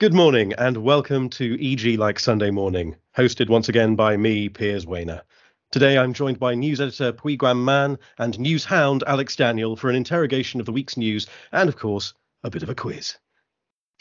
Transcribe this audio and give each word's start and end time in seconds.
Good 0.00 0.14
morning 0.14 0.54
and 0.54 0.78
welcome 0.78 1.28
to 1.28 1.58
EG 1.60 1.98
Like 1.98 2.18
Sunday 2.18 2.50
Morning, 2.50 2.96
hosted 3.14 3.50
once 3.50 3.68
again 3.68 3.96
by 3.96 4.16
me, 4.16 4.48
Piers 4.48 4.86
Wehner. 4.86 5.20
Today 5.72 5.98
I'm 5.98 6.14
joined 6.14 6.38
by 6.38 6.54
news 6.54 6.80
editor 6.80 7.12
Pui 7.12 7.36
Guam 7.36 7.62
Man 7.62 7.98
and 8.16 8.38
news 8.38 8.64
hound 8.64 9.04
Alex 9.06 9.36
Daniel 9.36 9.76
for 9.76 9.90
an 9.90 9.96
interrogation 9.96 10.58
of 10.58 10.64
the 10.64 10.72
week's 10.72 10.96
news 10.96 11.26
and, 11.52 11.68
of 11.68 11.76
course, 11.76 12.14
a 12.44 12.48
bit 12.48 12.62
of 12.62 12.70
a 12.70 12.74
quiz. 12.74 13.18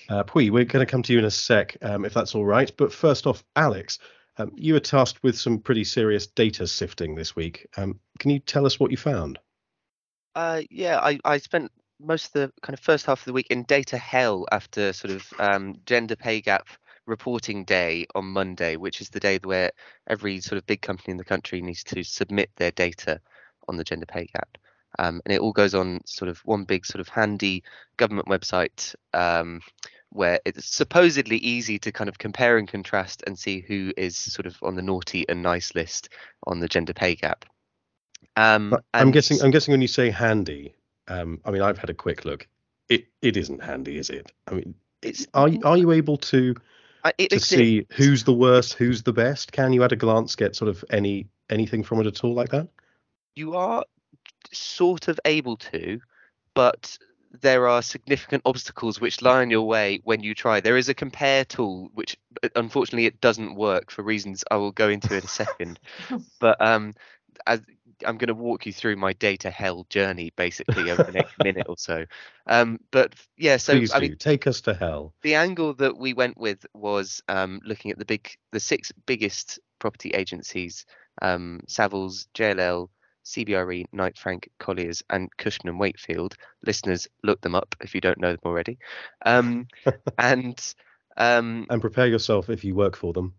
Uh, 0.07 0.23
Pui, 0.23 0.49
we're 0.49 0.63
going 0.63 0.85
to 0.85 0.89
come 0.89 1.03
to 1.03 1.11
you 1.11 1.19
in 1.19 1.25
a 1.25 1.31
sec, 1.31 1.75
um, 1.81 2.05
if 2.05 2.13
that's 2.13 2.33
all 2.33 2.45
right. 2.45 2.71
But 2.77 2.93
first 2.93 3.27
off, 3.27 3.43
Alex, 3.57 3.99
um, 4.37 4.53
you 4.55 4.75
were 4.75 4.79
tasked 4.79 5.21
with 5.21 5.37
some 5.37 5.59
pretty 5.59 5.83
serious 5.83 6.27
data 6.27 6.65
sifting 6.65 7.13
this 7.13 7.35
week. 7.35 7.67
Um, 7.75 7.99
can 8.19 8.31
you 8.31 8.39
tell 8.39 8.65
us 8.65 8.79
what 8.79 8.91
you 8.91 8.95
found? 8.95 9.37
Uh, 10.33 10.61
yeah, 10.69 10.97
I, 11.01 11.19
I 11.25 11.39
spent 11.39 11.73
most 11.99 12.27
of 12.27 12.33
the 12.33 12.53
kind 12.61 12.73
of 12.73 12.79
first 12.79 13.05
half 13.05 13.21
of 13.21 13.25
the 13.25 13.33
week 13.33 13.47
in 13.49 13.63
data 13.63 13.97
hell 13.97 14.45
after 14.51 14.93
sort 14.93 15.13
of 15.13 15.33
um, 15.39 15.75
gender 15.85 16.15
pay 16.15 16.41
gap 16.41 16.67
reporting 17.05 17.65
day 17.65 18.05
on 18.15 18.25
Monday, 18.25 18.77
which 18.77 19.01
is 19.01 19.09
the 19.09 19.19
day 19.19 19.39
where 19.43 19.71
every 20.07 20.39
sort 20.39 20.57
of 20.57 20.65
big 20.65 20.81
company 20.81 21.11
in 21.11 21.17
the 21.17 21.25
country 21.25 21.61
needs 21.61 21.83
to 21.83 22.03
submit 22.03 22.49
their 22.55 22.71
data 22.71 23.19
on 23.67 23.77
the 23.77 23.83
gender 23.83 24.05
pay 24.05 24.25
gap. 24.25 24.57
Um, 24.97 25.21
and 25.25 25.33
it 25.33 25.41
all 25.41 25.51
goes 25.51 25.75
on 25.75 25.99
sort 26.05 26.29
of 26.29 26.39
one 26.39 26.63
big 26.63 26.85
sort 26.85 26.99
of 26.99 27.09
handy 27.09 27.63
government 27.97 28.27
website 28.27 28.95
um, 29.13 29.61
where 30.09 30.39
it's 30.45 30.65
supposedly 30.67 31.37
easy 31.37 31.77
to 31.79 31.91
kind 31.91 32.09
of 32.09 32.17
compare 32.17 32.57
and 32.57 32.67
contrast 32.67 33.23
and 33.27 33.37
see 33.37 33.59
who 33.59 33.93
is 33.97 34.17
sort 34.17 34.47
of 34.47 34.57
on 34.63 34.75
the 34.75 34.81
naughty 34.81 35.27
and 35.29 35.43
nice 35.43 35.75
list 35.75 36.09
on 36.47 36.59
the 36.59 36.67
gender 36.67 36.93
pay 36.93 37.15
gap. 37.15 37.45
Um, 38.35 38.75
I'm 38.93 39.11
guessing. 39.11 39.41
I'm 39.41 39.51
guessing 39.51 39.71
when 39.73 39.81
you 39.81 39.87
say 39.87 40.09
handy, 40.09 40.73
um, 41.09 41.41
I 41.43 41.51
mean, 41.51 41.61
I've 41.61 41.77
had 41.77 41.89
a 41.89 41.93
quick 41.93 42.25
look. 42.25 42.47
It 42.87 43.05
it 43.21 43.37
isn't 43.37 43.63
handy, 43.63 43.97
is 43.97 44.09
it? 44.09 44.31
I 44.47 44.53
mean, 44.53 44.75
it's 45.01 45.27
are 45.33 45.49
are 45.63 45.77
you 45.77 45.91
able 45.91 46.17
to 46.17 46.55
uh, 47.03 47.11
it, 47.17 47.31
to 47.31 47.39
see 47.39 47.85
who's 47.91 48.23
the 48.23 48.33
worst, 48.33 48.73
who's 48.73 49.03
the 49.03 49.13
best? 49.13 49.51
Can 49.51 49.73
you 49.73 49.83
at 49.83 49.91
a 49.91 49.95
glance 49.95 50.35
get 50.35 50.55
sort 50.55 50.69
of 50.69 50.83
any 50.89 51.27
anything 51.49 51.83
from 51.83 51.99
it 52.01 52.07
at 52.07 52.23
all 52.23 52.33
like 52.33 52.49
that? 52.49 52.67
You 53.35 53.55
are 53.55 53.83
sort 54.51 55.07
of 55.07 55.19
able 55.25 55.57
to, 55.57 55.99
but 56.53 56.97
there 57.41 57.67
are 57.67 57.81
significant 57.81 58.41
obstacles 58.45 58.99
which 58.99 59.21
lie 59.21 59.43
in 59.43 59.49
your 59.49 59.67
way 59.67 60.01
when 60.03 60.21
you 60.23 60.33
try. 60.33 60.59
There 60.59 60.77
is 60.77 60.89
a 60.89 60.93
compare 60.93 61.45
tool, 61.45 61.89
which 61.93 62.17
unfortunately 62.55 63.05
it 63.05 63.21
doesn't 63.21 63.55
work 63.55 63.91
for 63.91 64.01
reasons 64.01 64.43
I 64.49 64.55
will 64.55 64.71
go 64.71 64.89
into 64.89 65.15
in 65.15 65.23
a 65.23 65.27
second. 65.27 65.79
but 66.39 66.59
um, 66.59 66.93
as 67.45 67.61
I'm 68.05 68.17
going 68.17 68.27
to 68.27 68.33
walk 68.33 68.65
you 68.65 68.73
through 68.73 68.95
my 68.95 69.13
data 69.13 69.49
hell 69.49 69.85
journey 69.89 70.31
basically 70.35 70.89
over 70.91 71.03
the 71.03 71.11
next 71.11 71.37
minute 71.43 71.65
or 71.69 71.75
so. 71.77 72.05
Um, 72.47 72.79
but 72.91 73.13
yeah, 73.37 73.57
so 73.57 73.73
Please 73.73 73.93
I 73.93 73.99
do. 73.99 74.07
mean, 74.09 74.17
take 74.17 74.47
us 74.47 74.61
to 74.61 74.73
hell. 74.73 75.13
The 75.21 75.35
angle 75.35 75.73
that 75.75 75.97
we 75.97 76.13
went 76.13 76.37
with 76.37 76.65
was 76.73 77.21
um, 77.27 77.59
looking 77.63 77.91
at 77.91 77.99
the 77.99 78.05
big, 78.05 78.29
the 78.51 78.59
six 78.59 78.91
biggest 79.05 79.59
property 79.79 80.11
agencies: 80.11 80.85
um, 81.21 81.61
Savills, 81.67 82.27
JLL, 82.33 82.89
CBRE, 83.25 83.85
Knight 83.91 84.17
Frank, 84.17 84.49
Colliers, 84.59 85.03
and 85.09 85.29
Cushman 85.37 85.69
and 85.69 85.79
Wakefield. 85.79 86.35
Listeners, 86.65 87.07
look 87.23 87.41
them 87.41 87.55
up 87.55 87.75
if 87.81 87.93
you 87.93 88.01
don't 88.01 88.19
know 88.19 88.31
them 88.31 88.39
already. 88.45 88.77
Um, 89.25 89.67
and 90.17 90.59
um, 91.17 91.67
and 91.69 91.81
prepare 91.81 92.07
yourself 92.07 92.49
if 92.49 92.63
you 92.63 92.75
work 92.75 92.95
for 92.95 93.13
them. 93.13 93.33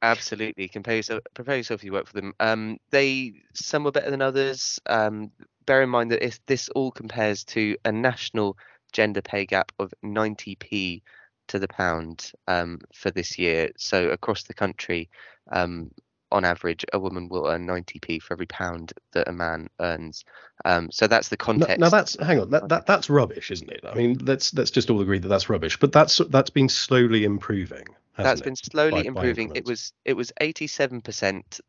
Absolutely, 0.00 0.68
compare 0.68 0.96
yourself. 0.96 1.22
Prepare 1.34 1.56
yourself 1.56 1.80
if 1.80 1.84
you 1.84 1.92
work 1.92 2.06
for 2.06 2.14
them. 2.14 2.32
Um, 2.38 2.78
they 2.90 3.34
some 3.54 3.86
are 3.86 3.92
better 3.92 4.10
than 4.10 4.22
others. 4.22 4.78
Um, 4.86 5.30
bear 5.66 5.82
in 5.82 5.90
mind 5.90 6.12
that 6.12 6.24
if 6.24 6.44
this 6.46 6.68
all 6.70 6.90
compares 6.90 7.44
to 7.44 7.76
a 7.84 7.90
national 7.90 8.56
gender 8.92 9.22
pay 9.22 9.44
gap 9.44 9.72
of 9.78 9.92
90p 10.04 11.02
to 11.48 11.58
the 11.58 11.68
pound 11.68 12.32
um, 12.46 12.80
for 12.94 13.10
this 13.10 13.38
year. 13.38 13.70
So 13.76 14.10
across 14.10 14.44
the 14.44 14.54
country, 14.54 15.08
um, 15.50 15.90
on 16.30 16.44
average, 16.44 16.84
a 16.92 16.98
woman 16.98 17.28
will 17.28 17.46
earn 17.46 17.66
90p 17.66 18.20
for 18.20 18.34
every 18.34 18.46
pound 18.46 18.92
that 19.12 19.28
a 19.28 19.32
man 19.32 19.68
earns. 19.80 20.24
Um, 20.64 20.90
so 20.92 21.06
that's 21.06 21.28
the 21.28 21.36
context. 21.36 21.78
Now, 21.78 21.86
now 21.86 21.90
that's 21.90 22.16
hang 22.20 22.40
on, 22.40 22.50
that, 22.50 22.68
that 22.68 22.86
that's 22.86 23.08
rubbish, 23.08 23.50
isn't 23.50 23.70
it? 23.70 23.80
I 23.84 23.94
mean, 23.94 24.18
let's 24.22 24.52
let's 24.54 24.70
just 24.70 24.90
all 24.90 25.00
agree 25.00 25.18
that 25.18 25.28
that's 25.28 25.48
rubbish. 25.48 25.78
But 25.78 25.92
that's 25.92 26.18
that's 26.28 26.50
been 26.50 26.68
slowly 26.68 27.24
improving 27.24 27.86
that's 28.24 28.40
been 28.40 28.56
slowly 28.56 29.02
by, 29.02 29.08
improving. 29.08 29.48
By 29.48 29.54
it 29.56 29.66
was 29.66 29.92
it 30.04 30.14
was 30.14 30.32
87% 30.40 31.60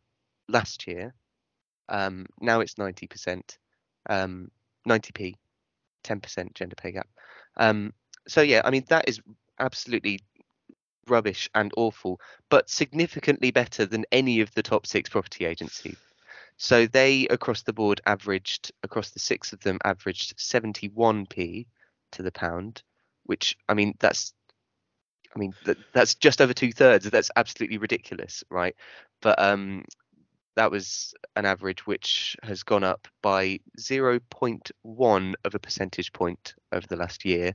last 0.47 0.87
year. 0.87 1.13
Um, 1.87 2.27
now 2.39 2.59
it's 2.59 2.75
90%, 2.75 3.41
um, 4.09 4.51
90p, 4.87 5.35
10% 6.03 6.53
gender 6.53 6.75
pay 6.75 6.91
gap. 6.91 7.07
Um, 7.57 7.93
so 8.27 8.41
yeah, 8.41 8.61
I 8.63 8.69
mean 8.69 8.85
that 8.89 9.07
is 9.07 9.19
absolutely 9.59 10.19
rubbish 11.07 11.49
and 11.55 11.71
awful, 11.75 12.19
but 12.49 12.69
significantly 12.69 13.51
better 13.51 13.85
than 13.85 14.05
any 14.11 14.41
of 14.41 14.53
the 14.53 14.63
top 14.63 14.85
six 14.85 15.09
property 15.09 15.45
agencies. 15.45 15.97
So 16.57 16.85
they 16.85 17.25
across 17.27 17.63
the 17.63 17.73
board 17.73 18.01
averaged 18.05 18.71
across 18.83 19.11
the 19.11 19.19
six 19.19 19.53
of 19.53 19.61
them 19.61 19.79
averaged 19.83 20.37
71p 20.37 21.65
to 22.11 22.21
the 22.21 22.31
pound, 22.31 22.83
which 23.23 23.57
I 23.67 23.73
mean 23.73 23.95
that's 23.99 24.33
I 25.35 25.39
mean, 25.39 25.53
that, 25.65 25.77
that's 25.93 26.15
just 26.15 26.41
over 26.41 26.53
two 26.53 26.71
thirds. 26.71 27.09
That's 27.09 27.31
absolutely 27.35 27.77
ridiculous, 27.77 28.43
right? 28.49 28.75
But 29.21 29.41
um, 29.41 29.85
that 30.55 30.71
was 30.71 31.13
an 31.35 31.45
average 31.45 31.85
which 31.85 32.35
has 32.43 32.63
gone 32.63 32.83
up 32.83 33.07
by 33.21 33.59
0.1 33.79 35.33
of 35.45 35.55
a 35.55 35.59
percentage 35.59 36.11
point 36.11 36.55
over 36.71 36.85
the 36.87 36.97
last 36.97 37.25
year 37.25 37.53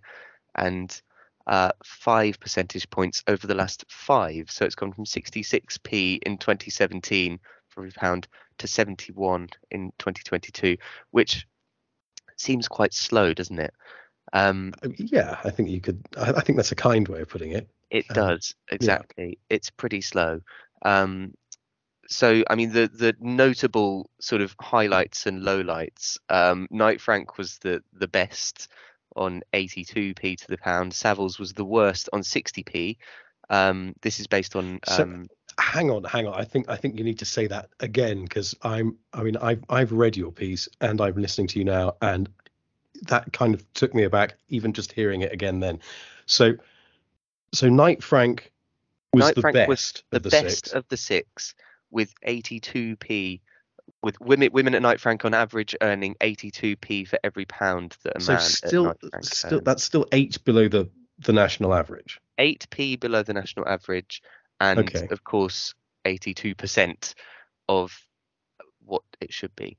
and 0.55 1.03
uh, 1.47 1.73
five 1.85 2.41
percentage 2.41 2.89
points 2.89 3.23
over 3.27 3.47
the 3.47 3.55
last 3.55 3.85
five. 3.89 4.51
So 4.51 4.65
it's 4.65 4.75
gone 4.75 4.93
from 4.93 5.05
66p 5.05 6.19
in 6.25 6.39
2017 6.39 7.39
for 7.69 7.81
every 7.81 7.93
pound 7.93 8.29
to 8.59 8.67
71 8.67 9.49
in 9.71 9.93
2022, 9.99 10.77
which 11.11 11.47
seems 12.37 12.69
quite 12.69 12.95
slow, 12.95 13.35
doesn't 13.35 13.59
it? 13.59 13.75
Um, 14.33 14.73
uh, 14.83 14.89
yeah, 14.97 15.39
I 15.45 15.51
think 15.51 15.69
you 15.69 15.81
could. 15.81 16.05
I, 16.17 16.33
I, 16.33 16.41
think 16.41 16.57
that's 16.57 16.73
a 16.73 16.77
kind 16.77 17.07
way 17.07 17.21
of 17.21 17.29
putting 17.29 17.53
it. 17.53 17.69
It 17.91 18.07
um, 18.11 18.15
does 18.15 18.55
exactly. 18.71 19.29
Yeah. 19.29 19.57
It's 19.57 19.71
pretty 19.71 20.01
slow. 20.01 20.41
Um, 20.83 21.35
so 22.09 22.43
I 22.51 22.55
mean 22.55 22.73
the 22.73 22.91
the 22.93 23.15
notable 23.21 24.11
sort 24.21 24.43
of 24.43 24.55
highlights 24.61 25.27
and 25.27 25.43
lowlights. 25.43 26.19
Um, 26.29 26.69
Knight 26.71 27.01
Frank 27.01 27.39
was 27.39 27.59
the 27.59 27.83
the 27.93 28.09
best 28.09 28.69
on 29.17 29.43
82p 29.53 30.39
to 30.39 30.47
the 30.49 30.59
pound. 30.59 30.93
Savills 30.93 31.39
was 31.39 31.53
the 31.53 31.65
worst 31.65 32.09
on 32.13 32.23
60p. 32.23 32.97
Um, 33.51 33.95
this 34.03 34.21
is 34.21 34.27
based 34.27 34.57
on. 34.57 34.81
Um, 34.89 35.29
so, 35.29 35.55
hang 35.59 35.91
on, 35.91 36.05
hang 36.05 36.27
on. 36.27 36.35
I 36.35 36.45
think 36.45 36.69
I 36.69 36.77
think 36.77 36.99
you 36.99 37.05
need 37.05 37.19
to 37.21 37.25
say 37.25 37.47
that 37.47 37.71
again 37.81 38.23
because 38.25 38.55
I'm. 38.63 38.97
I 39.13 39.23
mean, 39.23 39.37
I've 39.37 39.63
I've 39.69 39.93
read 39.93 40.17
your 40.17 40.33
piece 40.33 40.69
and 40.81 41.01
I'm 41.01 41.15
listening 41.15 41.47
to 41.49 41.59
you 41.59 41.65
now, 41.65 41.97
and 42.01 42.29
that 43.03 43.33
kind 43.33 43.55
of 43.55 43.73
took 43.75 43.95
me 43.95 44.05
aback, 44.05 44.35
even 44.49 44.73
just 44.73 44.93
hearing 44.93 45.23
it 45.23 45.33
again 45.33 45.61
then. 45.61 45.81
So, 46.27 46.55
so 47.53 47.69
Knight 47.69 48.03
Frank 48.03 48.53
was 49.13 49.25
Knight 49.25 49.35
the 49.35 49.41
Frank 49.41 49.55
best 49.55 49.69
was 49.69 50.03
the 50.11 50.17
of 50.17 50.23
the 50.23 50.31
best 50.31 50.67
six. 50.67 50.73
of 50.73 50.89
the 50.89 50.97
six 50.97 51.55
with 51.91 52.15
82p. 52.27 53.41
With 54.03 54.19
women, 54.21 54.51
women 54.53 54.75
at 54.75 54.83
Knight 54.83 55.01
Frank 55.01 55.25
on 55.25 55.35
average 55.35 55.77
earning 55.81 56.15
82p 56.21 57.07
for 57.07 57.19
every 57.23 57.45
pound 57.45 57.97
that 58.03 58.17
a 58.17 58.21
so 58.21 58.33
man 58.33 58.41
still, 58.41 58.89
at 58.89 59.03
Knight 59.03 59.11
Frank 59.11 59.25
still, 59.25 59.61
that's 59.61 59.85
still 59.85 60.07
eight 60.13 60.43
below 60.45 60.69
the 60.69 60.89
the 61.19 61.33
national 61.33 61.75
average. 61.75 62.21
8p 62.39 62.99
below 62.99 63.23
the 63.23 63.35
national 63.35 63.69
average, 63.69 64.23
and 64.61 64.81
okay. 64.81 65.07
of 65.11 65.23
course, 65.23 65.75
82% 66.05 67.15
of 67.69 67.97
what 68.85 69.03
it 69.21 69.33
should 69.33 69.55
be. 69.55 69.77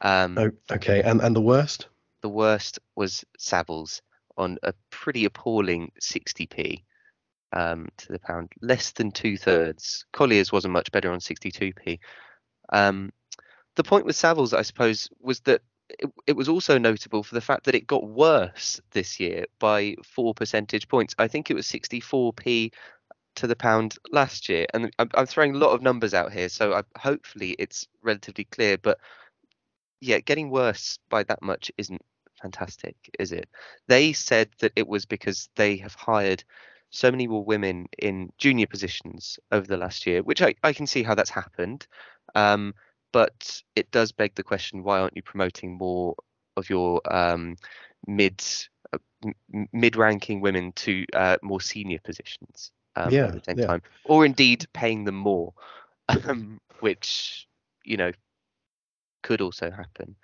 Um, 0.00 0.36
oh, 0.38 0.50
okay, 0.72 1.02
and 1.02 1.20
and 1.20 1.34
the 1.34 1.40
worst? 1.40 1.88
The 2.24 2.30
worst 2.30 2.78
was 2.96 3.22
Savills 3.38 4.00
on 4.38 4.56
a 4.62 4.72
pretty 4.88 5.26
appalling 5.26 5.92
60p 6.00 6.82
um, 7.52 7.88
to 7.98 8.12
the 8.12 8.18
pound, 8.18 8.50
less 8.62 8.92
than 8.92 9.10
two 9.10 9.36
thirds. 9.36 10.06
Colliers 10.10 10.50
wasn't 10.50 10.72
much 10.72 10.90
better 10.90 11.12
on 11.12 11.18
62p. 11.18 11.98
Um, 12.72 13.12
the 13.74 13.84
point 13.84 14.06
with 14.06 14.16
Savills, 14.16 14.56
I 14.56 14.62
suppose, 14.62 15.10
was 15.20 15.40
that 15.40 15.60
it, 15.90 16.10
it, 16.26 16.32
was 16.34 16.48
also 16.48 16.78
notable 16.78 17.22
for 17.22 17.34
the 17.34 17.42
fact 17.42 17.64
that 17.64 17.74
it 17.74 17.86
got 17.86 18.08
worse 18.08 18.80
this 18.92 19.20
year 19.20 19.44
by 19.58 19.94
four 20.02 20.32
percentage 20.32 20.88
points. 20.88 21.14
I 21.18 21.28
think 21.28 21.50
it 21.50 21.54
was 21.54 21.66
64p 21.66 22.72
to 23.34 23.46
the 23.46 23.54
pound 23.54 23.98
last 24.12 24.48
year, 24.48 24.64
and 24.72 24.90
I'm, 24.98 25.10
I'm 25.12 25.26
throwing 25.26 25.54
a 25.54 25.58
lot 25.58 25.74
of 25.74 25.82
numbers 25.82 26.14
out 26.14 26.32
here, 26.32 26.48
so 26.48 26.72
I, 26.72 26.84
hopefully 26.98 27.54
it's 27.58 27.86
relatively 28.02 28.44
clear. 28.44 28.78
But 28.78 28.98
yeah, 30.00 30.20
getting 30.20 30.48
worse 30.48 30.98
by 31.10 31.24
that 31.24 31.42
much 31.42 31.70
isn't 31.76 32.00
fantastic, 32.44 32.96
is 33.18 33.32
it? 33.32 33.48
They 33.88 34.12
said 34.12 34.50
that 34.60 34.72
it 34.76 34.86
was 34.86 35.06
because 35.06 35.48
they 35.56 35.76
have 35.78 35.94
hired 35.94 36.44
so 36.90 37.10
many 37.10 37.26
more 37.26 37.44
women 37.44 37.86
in 37.98 38.30
junior 38.38 38.66
positions 38.66 39.38
over 39.50 39.66
the 39.66 39.78
last 39.78 40.06
year, 40.06 40.22
which 40.22 40.42
I, 40.42 40.54
I 40.62 40.72
can 40.72 40.86
see 40.86 41.02
how 41.02 41.14
that's 41.14 41.30
happened. 41.30 41.86
Um, 42.34 42.74
but 43.12 43.62
it 43.74 43.90
does 43.90 44.12
beg 44.12 44.34
the 44.34 44.42
question 44.42 44.82
why 44.82 45.00
aren't 45.00 45.16
you 45.16 45.22
promoting 45.22 45.78
more 45.78 46.14
of 46.56 46.68
your 46.68 47.00
um, 47.12 47.56
mid 48.06 48.42
m- 49.24 49.68
mid-ranking 49.72 50.40
women 50.40 50.72
to 50.72 51.04
uh, 51.14 51.36
more 51.42 51.60
senior 51.60 51.98
positions 52.04 52.72
um, 52.96 53.12
yeah, 53.12 53.26
at 53.26 53.32
the 53.32 53.40
same 53.48 53.58
yeah. 53.58 53.66
time, 53.66 53.82
or 54.04 54.24
indeed 54.26 54.66
paying 54.72 55.04
them 55.04 55.16
more, 55.16 55.52
um, 56.28 56.60
which 56.80 57.48
you 57.84 57.96
know 57.96 58.12
could 59.22 59.40
also 59.40 59.70
happen. 59.70 60.16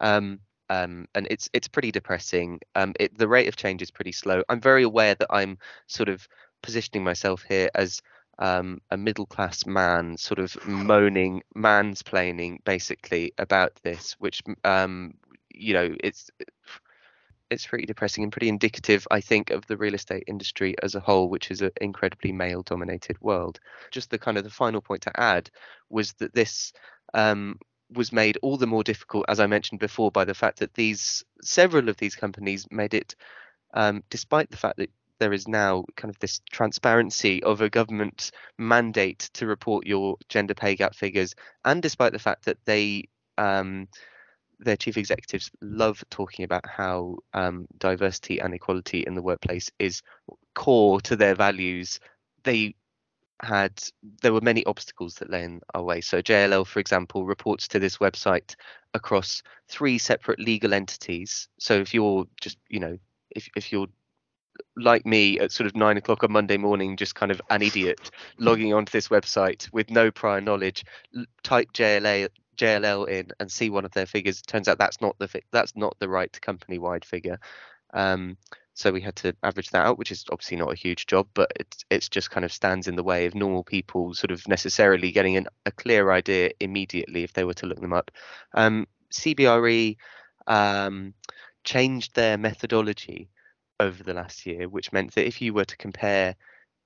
Um, 0.00 0.40
um, 0.70 1.06
and 1.16 1.26
it's 1.30 1.50
it's 1.52 1.68
pretty 1.68 1.90
depressing. 1.90 2.60
Um, 2.76 2.94
it, 2.98 3.18
the 3.18 3.28
rate 3.28 3.48
of 3.48 3.56
change 3.56 3.82
is 3.82 3.90
pretty 3.90 4.12
slow. 4.12 4.42
I'm 4.48 4.60
very 4.60 4.84
aware 4.84 5.16
that 5.16 5.26
I'm 5.28 5.58
sort 5.88 6.08
of 6.08 6.26
positioning 6.62 7.02
myself 7.04 7.44
here 7.46 7.68
as 7.74 8.00
um, 8.38 8.80
a 8.90 8.96
middle 8.96 9.26
class 9.26 9.66
man, 9.66 10.16
sort 10.16 10.38
of 10.38 10.56
moaning, 10.66 11.42
mansplaining, 11.56 12.64
basically 12.64 13.32
about 13.36 13.74
this, 13.82 14.12
which 14.20 14.42
um, 14.64 15.14
you 15.52 15.74
know 15.74 15.94
it's 16.04 16.30
it's 17.50 17.66
pretty 17.66 17.84
depressing 17.84 18.22
and 18.22 18.32
pretty 18.32 18.48
indicative, 18.48 19.08
I 19.10 19.20
think, 19.20 19.50
of 19.50 19.66
the 19.66 19.76
real 19.76 19.94
estate 19.94 20.22
industry 20.28 20.76
as 20.84 20.94
a 20.94 21.00
whole, 21.00 21.28
which 21.28 21.50
is 21.50 21.62
an 21.62 21.72
incredibly 21.80 22.30
male 22.30 22.62
dominated 22.62 23.20
world. 23.20 23.58
Just 23.90 24.10
the 24.10 24.18
kind 24.18 24.38
of 24.38 24.44
the 24.44 24.50
final 24.50 24.80
point 24.80 25.02
to 25.02 25.20
add 25.20 25.50
was 25.88 26.12
that 26.14 26.32
this 26.32 26.72
um, 27.12 27.58
was 27.92 28.12
made 28.12 28.38
all 28.42 28.56
the 28.56 28.66
more 28.66 28.84
difficult, 28.84 29.24
as 29.28 29.40
I 29.40 29.46
mentioned 29.46 29.80
before, 29.80 30.10
by 30.10 30.24
the 30.24 30.34
fact 30.34 30.58
that 30.60 30.74
these 30.74 31.24
several 31.42 31.88
of 31.88 31.96
these 31.96 32.14
companies 32.14 32.66
made 32.70 32.94
it, 32.94 33.16
um, 33.74 34.02
despite 34.10 34.50
the 34.50 34.56
fact 34.56 34.78
that 34.78 34.90
there 35.18 35.32
is 35.32 35.46
now 35.46 35.84
kind 35.96 36.10
of 36.10 36.18
this 36.18 36.40
transparency 36.50 37.42
of 37.42 37.60
a 37.60 37.68
government 37.68 38.30
mandate 38.58 39.30
to 39.34 39.46
report 39.46 39.86
your 39.86 40.16
gender 40.28 40.54
pay 40.54 40.74
gap 40.74 40.94
figures, 40.94 41.34
and 41.64 41.82
despite 41.82 42.12
the 42.12 42.18
fact 42.18 42.44
that 42.46 42.58
they 42.64 43.04
um, 43.38 43.88
their 44.60 44.76
chief 44.76 44.96
executives 44.96 45.50
love 45.62 46.02
talking 46.10 46.44
about 46.44 46.66
how 46.66 47.16
um, 47.32 47.66
diversity 47.78 48.38
and 48.38 48.54
equality 48.54 49.00
in 49.06 49.14
the 49.14 49.22
workplace 49.22 49.70
is 49.78 50.02
core 50.54 51.00
to 51.00 51.16
their 51.16 51.34
values. 51.34 51.98
They 52.44 52.74
had 53.42 53.82
there 54.22 54.32
were 54.32 54.40
many 54.40 54.64
obstacles 54.66 55.14
that 55.16 55.30
lay 55.30 55.44
in 55.44 55.60
our 55.74 55.82
way. 55.82 56.00
So 56.00 56.20
JLL, 56.20 56.66
for 56.66 56.80
example, 56.80 57.24
reports 57.24 57.68
to 57.68 57.78
this 57.78 57.98
website 57.98 58.54
across 58.94 59.42
three 59.68 59.98
separate 59.98 60.38
legal 60.38 60.74
entities. 60.74 61.48
So 61.58 61.74
if 61.74 61.94
you're 61.94 62.26
just 62.40 62.58
you 62.68 62.80
know 62.80 62.98
if 63.30 63.48
if 63.56 63.72
you're 63.72 63.88
like 64.76 65.06
me 65.06 65.38
at 65.38 65.52
sort 65.52 65.66
of 65.66 65.76
nine 65.76 65.96
o'clock 65.96 66.22
on 66.22 66.32
Monday 66.32 66.56
morning, 66.56 66.96
just 66.96 67.14
kind 67.14 67.32
of 67.32 67.40
an 67.50 67.62
idiot 67.62 68.10
logging 68.38 68.74
onto 68.74 68.90
this 68.90 69.08
website 69.08 69.72
with 69.72 69.90
no 69.90 70.10
prior 70.10 70.40
knowledge, 70.40 70.84
type 71.42 71.68
JLA 71.72 72.28
JLL 72.56 73.08
in 73.08 73.28
and 73.40 73.50
see 73.50 73.70
one 73.70 73.84
of 73.84 73.92
their 73.92 74.06
figures. 74.06 74.42
Turns 74.42 74.68
out 74.68 74.78
that's 74.78 75.00
not 75.00 75.16
the 75.18 75.28
fi- 75.28 75.42
that's 75.50 75.74
not 75.76 75.96
the 75.98 76.08
right 76.08 76.40
company 76.40 76.78
wide 76.78 77.04
figure. 77.04 77.38
Um, 77.94 78.36
so 78.80 78.90
we 78.90 79.02
had 79.02 79.16
to 79.16 79.36
average 79.42 79.70
that 79.70 79.84
out, 79.84 79.98
which 79.98 80.10
is 80.10 80.24
obviously 80.32 80.56
not 80.56 80.72
a 80.72 80.76
huge 80.76 81.06
job, 81.06 81.28
but 81.34 81.52
it's 81.60 81.84
it's 81.90 82.08
just 82.08 82.30
kind 82.30 82.46
of 82.46 82.52
stands 82.52 82.88
in 82.88 82.96
the 82.96 83.02
way 83.02 83.26
of 83.26 83.34
normal 83.34 83.62
people 83.62 84.14
sort 84.14 84.30
of 84.30 84.48
necessarily 84.48 85.12
getting 85.12 85.36
an, 85.36 85.46
a 85.66 85.70
clear 85.70 86.10
idea 86.10 86.50
immediately 86.60 87.22
if 87.22 87.34
they 87.34 87.44
were 87.44 87.54
to 87.54 87.66
look 87.66 87.80
them 87.80 87.92
up. 87.92 88.10
Um, 88.54 88.86
CBRE 89.12 89.96
um, 90.46 91.12
changed 91.62 92.14
their 92.14 92.38
methodology 92.38 93.28
over 93.78 94.02
the 94.02 94.14
last 94.14 94.46
year, 94.46 94.66
which 94.66 94.92
meant 94.92 95.14
that 95.14 95.26
if 95.26 95.42
you 95.42 95.52
were 95.52 95.66
to 95.66 95.76
compare 95.76 96.34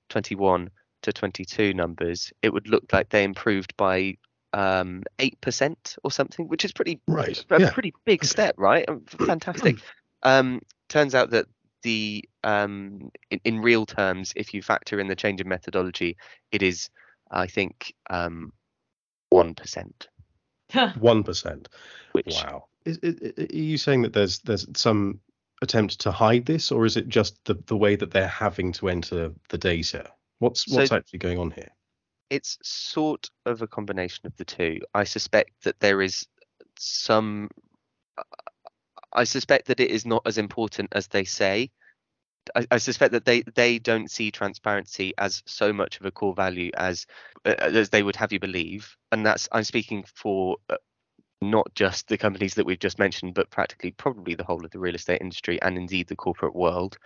21 0.09 0.69
to 1.03 1.13
22 1.13 1.73
numbers, 1.73 2.33
it 2.41 2.51
would 2.51 2.67
look 2.67 2.91
like 2.91 3.09
they 3.09 3.23
improved 3.23 3.75
by 3.77 4.17
um, 4.51 5.03
8% 5.19 5.97
or 6.03 6.11
something, 6.11 6.49
which 6.49 6.65
is 6.65 6.73
pretty 6.73 6.99
right. 7.07 7.43
a 7.49 7.61
yeah. 7.61 7.71
pretty 7.71 7.93
big 8.03 8.25
step, 8.25 8.55
right? 8.57 8.87
Um, 8.89 9.01
fantastic. 9.25 9.77
um, 10.23 10.61
turns 10.89 11.15
out 11.15 11.29
that 11.31 11.45
the 11.85 12.27
um, 12.43 13.11
in, 13.29 13.39
in, 13.45 13.61
real 13.61 13.85
terms, 13.85 14.33
if 14.35 14.53
you 14.53 14.61
factor 14.61 14.99
in 14.99 15.07
the 15.07 15.15
change 15.15 15.39
in 15.39 15.47
methodology, 15.47 16.17
it 16.51 16.61
is, 16.61 16.89
I 17.31 17.47
think, 17.47 17.93
um, 18.09 18.51
one 19.29 19.55
percent. 19.55 20.09
One 20.99 21.23
percent. 21.23 21.69
Which 22.11 22.35
wow. 22.43 22.65
Is, 22.85 22.97
is, 22.97 23.33
are 23.37 23.55
you 23.55 23.77
saying 23.77 24.01
that 24.01 24.13
there's 24.13 24.39
there's 24.39 24.67
some 24.75 25.19
attempt 25.61 25.99
to 26.01 26.11
hide 26.11 26.45
this, 26.45 26.71
or 26.71 26.85
is 26.85 26.97
it 26.97 27.07
just 27.07 27.43
the 27.45 27.55
the 27.67 27.77
way 27.77 27.95
that 27.95 28.11
they're 28.11 28.27
having 28.27 28.71
to 28.73 28.89
enter 28.89 29.31
the 29.49 29.57
data? 29.57 30.11
What's 30.39 30.67
what's 30.67 30.89
so, 30.89 30.95
actually 30.97 31.19
going 31.19 31.39
on 31.39 31.51
here? 31.51 31.71
it's 32.29 32.57
sort 32.63 33.29
of 33.45 33.61
a 33.61 33.67
combination 33.67 34.25
of 34.25 34.35
the 34.37 34.45
two. 34.45 34.79
I 34.93 35.03
suspect 35.03 35.51
that 35.63 35.79
there 35.79 36.01
is 36.01 36.25
some. 36.77 37.49
I 39.15 39.23
suspect 39.23 39.67
that 39.67 39.79
it 39.79 39.89
is 39.89 40.05
not 40.05 40.23
as 40.25 40.37
important 40.37 40.89
as 40.93 41.07
they 41.07 41.23
say. 41.23 41.71
I, 42.55 42.67
I, 42.71 42.77
suspect 42.77 43.13
that 43.13 43.25
they 43.25 43.41
they 43.55 43.79
don't 43.79 44.11
see 44.11 44.29
transparency 44.29 45.13
as 45.17 45.41
so 45.47 45.73
much 45.73 45.99
of 45.99 46.05
a 46.05 46.11
core 46.11 46.35
value 46.35 46.69
as 46.77 47.07
uh, 47.43 47.55
as 47.57 47.89
they 47.89 48.03
would 48.03 48.15
have 48.17 48.31
you 48.31 48.39
believe, 48.39 48.95
and 49.11 49.25
that's 49.25 49.49
I'm 49.51 49.63
speaking 49.63 50.05
for. 50.13 50.57
Uh, 50.69 50.77
not 51.41 51.67
just 51.75 52.07
the 52.07 52.17
companies 52.17 52.55
that 52.55 52.65
we've 52.65 52.79
just 52.79 52.97
mentioned, 52.97 53.33
but 53.33 53.49
practically 53.49 53.91
probably 53.91 54.35
the 54.35 54.43
whole 54.43 54.63
of 54.63 54.71
the 54.71 54.79
real 54.79 54.95
estate 54.95 55.21
industry 55.21 55.61
and 55.61 55.77
indeed 55.77 56.07
the 56.07 56.15
corporate 56.15 56.55
world. 56.55 56.97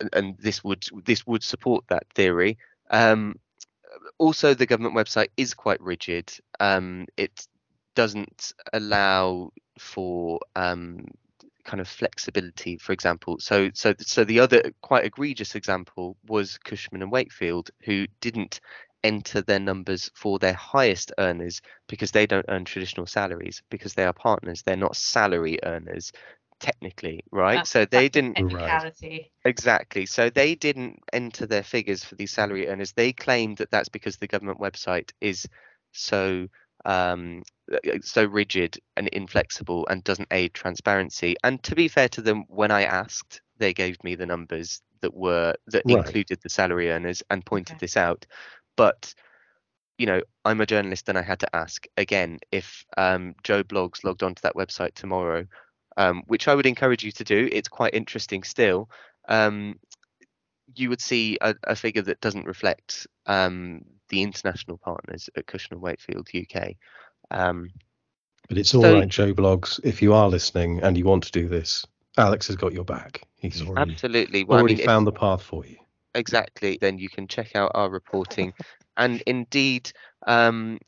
And, 0.00 0.10
and 0.14 0.38
this 0.38 0.64
would 0.64 0.84
this 1.04 1.26
would 1.26 1.44
support 1.44 1.84
that 1.88 2.04
theory. 2.14 2.58
Um, 2.90 3.36
also, 4.18 4.54
the 4.54 4.66
government 4.66 4.96
website 4.96 5.28
is 5.36 5.54
quite 5.54 5.80
rigid. 5.80 6.32
Um, 6.58 7.06
it 7.16 7.46
doesn't 7.94 8.54
allow 8.72 9.52
for 9.78 10.40
um, 10.56 11.04
kind 11.64 11.80
of 11.80 11.88
flexibility, 11.88 12.76
for 12.76 12.92
example. 12.92 13.38
So, 13.40 13.70
so, 13.74 13.94
so 13.98 14.24
the 14.24 14.40
other 14.40 14.62
quite 14.82 15.04
egregious 15.04 15.54
example 15.54 16.16
was 16.26 16.58
Cushman 16.58 17.02
and 17.02 17.12
Wakefield, 17.12 17.70
who 17.84 18.06
didn't 18.20 18.60
enter 19.04 19.42
their 19.42 19.60
numbers 19.60 20.10
for 20.14 20.38
their 20.38 20.54
highest 20.54 21.12
earners 21.18 21.60
because 21.88 22.10
they 22.12 22.26
don't 22.26 22.46
earn 22.48 22.64
traditional 22.64 23.06
salaries 23.06 23.62
because 23.70 23.94
they 23.94 24.04
are 24.04 24.12
partners. 24.12 24.62
They're 24.62 24.76
not 24.76 24.96
salary 24.96 25.58
earners 25.64 26.12
technically, 26.60 27.24
right? 27.30 27.56
That's 27.56 27.70
so 27.70 27.84
they 27.84 28.08
didn't 28.08 28.36
technicality. 28.36 29.32
exactly. 29.44 30.06
So 30.06 30.30
they 30.30 30.54
didn't 30.54 31.00
enter 31.12 31.46
their 31.46 31.62
figures 31.62 32.04
for 32.04 32.14
these 32.14 32.32
salary 32.32 32.68
earners. 32.68 32.92
They 32.92 33.12
claimed 33.12 33.58
that 33.58 33.70
that's 33.70 33.88
because 33.88 34.16
the 34.16 34.28
government 34.28 34.60
website 34.60 35.10
is 35.20 35.48
so 35.92 36.48
um, 36.84 37.42
uh, 37.72 37.78
so 38.02 38.24
rigid 38.24 38.78
and 38.96 39.08
inflexible 39.08 39.86
and 39.88 40.04
doesn't 40.04 40.28
aid 40.30 40.54
transparency. 40.54 41.36
And 41.44 41.62
to 41.64 41.74
be 41.74 41.88
fair 41.88 42.08
to 42.10 42.22
them, 42.22 42.44
when 42.48 42.70
I 42.70 42.84
asked, 42.84 43.40
they 43.58 43.72
gave 43.72 44.02
me 44.02 44.14
the 44.14 44.26
numbers 44.26 44.80
that 45.00 45.14
were 45.14 45.54
that 45.68 45.82
right. 45.86 45.98
included 45.98 46.40
the 46.42 46.48
salary 46.48 46.90
earners 46.90 47.22
and 47.30 47.44
pointed 47.44 47.74
okay. 47.74 47.80
this 47.80 47.96
out. 47.96 48.26
But 48.76 49.14
you 49.98 50.06
know, 50.06 50.22
I'm 50.44 50.60
a 50.60 50.66
journalist 50.66 51.08
and 51.08 51.18
I 51.18 51.22
had 51.22 51.40
to 51.40 51.56
ask 51.56 51.86
again 51.96 52.38
if 52.50 52.84
um, 52.96 53.34
Joe 53.44 53.62
Bloggs 53.62 54.02
logged 54.02 54.22
onto 54.22 54.40
that 54.40 54.56
website 54.56 54.94
tomorrow 54.94 55.46
um, 55.96 56.22
which 56.26 56.48
I 56.48 56.54
would 56.54 56.66
encourage 56.66 57.04
you 57.04 57.12
to 57.12 57.24
do. 57.24 57.48
It's 57.50 57.68
quite 57.68 57.94
interesting 57.94 58.42
still. 58.42 58.88
Um, 59.28 59.78
you 60.74 60.88
would 60.88 61.00
see 61.00 61.38
a, 61.40 61.54
a, 61.64 61.76
figure 61.76 62.02
that 62.02 62.20
doesn't 62.20 62.46
reflect 62.46 63.06
um, 63.26 63.82
the 64.12 64.22
international 64.22 64.78
partners 64.78 65.28
at 65.36 65.46
Cushman 65.46 65.78
and 65.78 65.82
Wakefield 65.82 66.28
UK. 66.32 66.74
Um, 67.32 67.70
but 68.48 68.58
it's 68.58 68.74
all 68.74 68.82
so, 68.82 68.94
right, 68.94 69.08
Joe 69.08 69.34
Bloggs. 69.34 69.80
If 69.82 70.02
you 70.02 70.12
are 70.12 70.28
listening 70.28 70.80
and 70.82 70.96
you 70.96 71.04
want 71.04 71.24
to 71.24 71.32
do 71.32 71.48
this, 71.48 71.84
Alex 72.18 72.46
has 72.46 72.56
got 72.56 72.72
your 72.72 72.84
back. 72.84 73.22
He's 73.36 73.66
already 73.66 73.92
absolutely 73.92 74.44
well, 74.44 74.60
already 74.60 74.74
I 74.74 74.78
mean, 74.78 74.86
found 74.86 75.08
if, 75.08 75.14
the 75.14 75.18
path 75.18 75.42
for 75.42 75.66
you. 75.66 75.76
Exactly. 76.14 76.78
Then 76.80 76.98
you 76.98 77.08
can 77.08 77.26
check 77.26 77.56
out 77.56 77.72
our 77.74 77.88
reporting, 77.88 78.52
and 78.96 79.22
indeed, 79.26 79.90
um, 80.26 80.78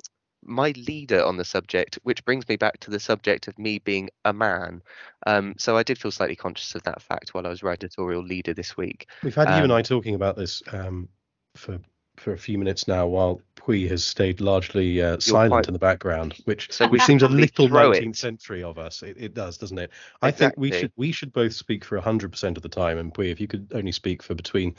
my 0.43 0.75
leader 0.77 1.25
on 1.25 1.39
the 1.39 1.45
subject, 1.45 1.99
which 2.03 2.23
brings 2.27 2.47
me 2.47 2.57
back 2.57 2.79
to 2.81 2.91
the 2.91 3.01
subject 3.01 3.49
of 3.49 3.59
me 3.59 3.79
being 3.79 4.11
a 4.27 4.35
man. 4.35 4.83
Um, 5.27 5.55
so 5.57 5.79
I 5.79 5.83
did 5.83 5.99
feel 5.99 6.11
slightly 6.11 6.37
conscious 6.37 6.75
of 6.75 6.83
that 6.83 7.01
fact 7.01 7.33
while 7.33 7.47
I 7.47 7.51
was 7.51 7.63
editorial 7.63 8.23
leader 8.23 8.53
this 8.53 8.77
week. 8.77 9.09
We've 9.23 9.35
had 9.35 9.49
um, 9.49 9.57
you 9.57 9.65
and 9.65 9.73
I 9.73 9.81
talking 9.81 10.15
about 10.15 10.37
this 10.37 10.63
um, 10.71 11.09
for 11.57 11.79
for 12.17 12.33
a 12.33 12.39
few 12.39 12.59
minutes 12.59 12.87
now, 12.87 13.07
while 13.07 13.41
Pui 13.57 13.89
has 13.89 14.05
stayed 14.05 14.41
largely 14.41 15.03
uh, 15.03 15.19
silent 15.19 15.51
quite, 15.51 15.67
in 15.67 15.73
the 15.73 15.79
background, 15.79 16.35
which 16.45 16.73
so 16.73 16.89
which 16.89 17.03
seems 17.03 17.23
a 17.23 17.29
little 17.29 17.69
19th 17.69 18.11
it. 18.11 18.17
century 18.17 18.63
of 18.63 18.79
us. 18.79 19.03
It, 19.03 19.17
it, 19.19 19.35
does, 19.35 19.59
doesn't 19.59 19.79
it? 19.79 19.91
I 20.23 20.31
think 20.31 20.55
we 20.57 20.73
should 20.73 20.93
we 20.97 21.13
should 21.13 21.33
both 21.33 21.55
speak 21.55 21.85
for 21.85 22.01
100% 22.01 22.57
of 22.57 22.63
the 22.63 22.69
time, 22.69 22.99
and 22.99 23.13
Pui, 23.13 23.31
if 23.31 23.41
you 23.41 23.47
could 23.47 23.73
only 23.75 23.93
speak 23.93 24.23
for 24.23 24.35
between 24.35 24.75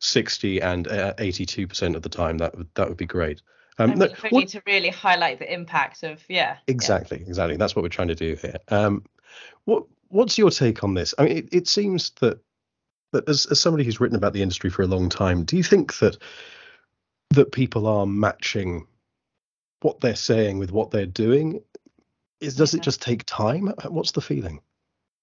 60 0.00 0.60
and 0.60 0.88
uh, 0.88 1.14
82% 1.14 1.94
of 1.94 2.02
the 2.02 2.08
time, 2.08 2.38
that 2.38 2.56
would 2.56 2.68
that 2.74 2.88
would 2.88 2.98
be 2.98 3.06
great. 3.06 3.42
Um, 3.78 3.94
no, 3.94 4.06
we 4.22 4.28
what, 4.30 4.40
need 4.40 4.48
to 4.50 4.62
really 4.66 4.90
highlight 4.90 5.38
the 5.38 5.52
impact 5.52 6.02
of 6.04 6.22
yeah. 6.28 6.58
Exactly, 6.66 7.18
yeah. 7.18 7.28
exactly. 7.28 7.56
That's 7.56 7.74
what 7.74 7.82
we're 7.82 7.88
trying 7.88 8.08
to 8.08 8.14
do 8.14 8.36
here. 8.36 8.56
Um, 8.68 9.04
what 9.64 9.84
what's 10.08 10.38
your 10.38 10.50
take 10.50 10.84
on 10.84 10.94
this? 10.94 11.14
I 11.18 11.24
mean, 11.24 11.36
it, 11.38 11.48
it 11.52 11.68
seems 11.68 12.10
that 12.20 12.38
that 13.12 13.28
as, 13.28 13.46
as 13.46 13.60
somebody 13.60 13.84
who's 13.84 14.00
written 14.00 14.16
about 14.16 14.32
the 14.32 14.42
industry 14.42 14.70
for 14.70 14.82
a 14.82 14.86
long 14.86 15.08
time, 15.08 15.44
do 15.44 15.56
you 15.56 15.62
think 15.62 15.98
that 15.98 16.18
that 17.34 17.52
people 17.52 17.86
are 17.86 18.06
matching 18.06 18.86
what 19.80 20.00
they're 20.00 20.16
saying 20.16 20.58
with 20.58 20.72
what 20.72 20.90
they're 20.90 21.06
doing? 21.06 21.60
Is 22.40 22.56
does 22.56 22.74
it 22.74 22.82
just 22.82 23.02
take 23.02 23.24
time? 23.24 23.72
What's 23.88 24.12
the 24.12 24.20
feeling? 24.20 24.60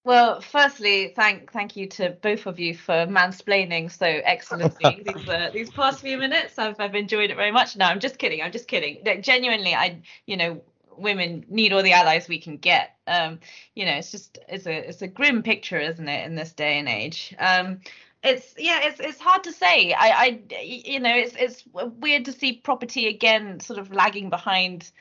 Well, 0.03 0.41
firstly, 0.41 1.13
thank 1.15 1.51
thank 1.51 1.75
you 1.75 1.87
to 1.87 2.09
both 2.09 2.47
of 2.47 2.59
you 2.59 2.75
for 2.75 3.05
mansplaining 3.05 3.91
so 3.91 4.05
excellently 4.05 5.03
these 5.05 5.29
uh, 5.29 5.51
these 5.53 5.69
past 5.69 6.01
few 6.01 6.17
minutes. 6.17 6.57
I've 6.57 6.79
I've 6.79 6.95
enjoyed 6.95 7.29
it 7.29 7.35
very 7.35 7.51
much. 7.51 7.75
No, 7.77 7.85
I'm 7.85 7.99
just 7.99 8.17
kidding. 8.17 8.41
I'm 8.41 8.51
just 8.51 8.67
kidding. 8.67 9.03
Genuinely, 9.21 9.75
I 9.75 10.01
you 10.25 10.37
know 10.37 10.61
women 10.97 11.45
need 11.49 11.73
all 11.73 11.83
the 11.83 11.93
allies 11.93 12.27
we 12.27 12.39
can 12.39 12.57
get. 12.57 12.95
Um, 13.05 13.39
you 13.75 13.85
know, 13.85 13.93
it's 13.93 14.11
just 14.11 14.39
it's 14.47 14.65
a 14.65 14.89
it's 14.89 15.03
a 15.03 15.07
grim 15.07 15.43
picture, 15.43 15.79
isn't 15.79 16.07
it, 16.07 16.25
in 16.25 16.35
this 16.35 16.53
day 16.53 16.79
and 16.79 16.89
age? 16.89 17.35
Um, 17.37 17.81
it's 18.23 18.53
yeah, 18.57 18.81
it's 18.83 18.99
it's 18.99 19.19
hard 19.19 19.43
to 19.45 19.51
say. 19.51 19.93
I 19.93 20.09
I 20.09 20.61
you 20.61 20.99
know, 20.99 21.15
it's 21.15 21.35
it's 21.35 21.63
weird 21.73 22.25
to 22.25 22.31
see 22.31 22.53
property 22.53 23.07
again 23.07 23.59
sort 23.59 23.79
of 23.79 23.91
lagging 23.91 24.29
behind 24.29 24.91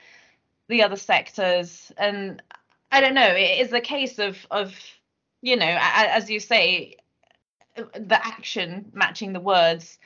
the 0.68 0.82
other 0.82 0.96
sectors 0.96 1.92
and 1.98 2.42
I 2.92 3.00
don't 3.00 3.14
know. 3.14 3.28
It 3.28 3.60
is 3.60 3.72
a 3.72 3.80
case 3.80 4.18
of 4.18 4.46
of 4.50 4.74
you 5.42 5.56
know, 5.56 5.78
as 5.80 6.30
you 6.30 6.40
say, 6.40 6.96
the 7.76 8.26
action 8.26 8.90
matching 8.92 9.32
the 9.32 9.40
words, 9.40 9.98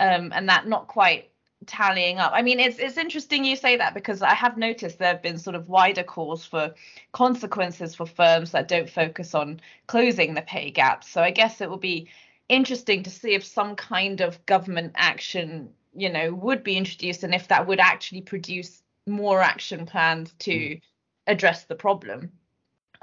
um, 0.00 0.32
and 0.34 0.48
that 0.48 0.66
not 0.66 0.88
quite 0.88 1.30
tallying 1.66 2.18
up. 2.18 2.32
I 2.34 2.42
mean, 2.42 2.58
it's 2.60 2.78
it's 2.78 2.96
interesting 2.96 3.44
you 3.44 3.56
say 3.56 3.76
that 3.76 3.94
because 3.94 4.22
I 4.22 4.34
have 4.34 4.56
noticed 4.56 4.98
there 4.98 5.08
have 5.08 5.22
been 5.22 5.38
sort 5.38 5.56
of 5.56 5.68
wider 5.68 6.02
calls 6.02 6.44
for 6.44 6.74
consequences 7.12 7.94
for 7.94 8.06
firms 8.06 8.52
that 8.52 8.68
don't 8.68 8.88
focus 8.88 9.34
on 9.34 9.60
closing 9.86 10.34
the 10.34 10.42
pay 10.42 10.70
gap. 10.70 11.04
So 11.04 11.22
I 11.22 11.30
guess 11.30 11.60
it 11.60 11.68
will 11.68 11.76
be 11.76 12.08
interesting 12.50 13.02
to 13.04 13.10
see 13.10 13.34
if 13.34 13.44
some 13.44 13.76
kind 13.76 14.20
of 14.20 14.44
government 14.46 14.92
action, 14.96 15.70
you 15.94 16.10
know, 16.10 16.34
would 16.34 16.62
be 16.62 16.76
introduced 16.76 17.24
and 17.24 17.34
if 17.34 17.48
that 17.48 17.66
would 17.66 17.80
actually 17.80 18.20
produce 18.20 18.82
more 19.06 19.40
action 19.40 19.86
plans 19.86 20.34
to 20.40 20.52
mm 20.52 20.80
address 21.26 21.64
the 21.64 21.76
problem. 21.76 22.32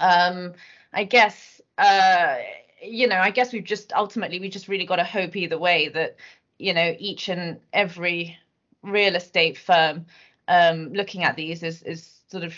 Um, 0.00 0.52
I 0.92 1.04
guess 1.04 1.62
uh, 1.78 2.36
you 2.82 3.06
know, 3.06 3.18
I 3.18 3.30
guess 3.30 3.52
we've 3.52 3.64
just 3.64 3.92
ultimately 3.92 4.40
we 4.40 4.48
just 4.48 4.68
really 4.68 4.86
got 4.86 4.96
to 4.96 5.04
hope 5.04 5.36
either 5.36 5.58
way 5.58 5.88
that 5.88 6.16
you 6.58 6.74
know 6.74 6.94
each 6.98 7.28
and 7.28 7.60
every 7.72 8.36
real 8.82 9.16
estate 9.16 9.56
firm 9.56 10.06
um, 10.46 10.92
looking 10.92 11.24
at 11.24 11.36
these 11.36 11.62
is 11.62 11.82
is 11.82 12.20
sort 12.28 12.44
of 12.44 12.54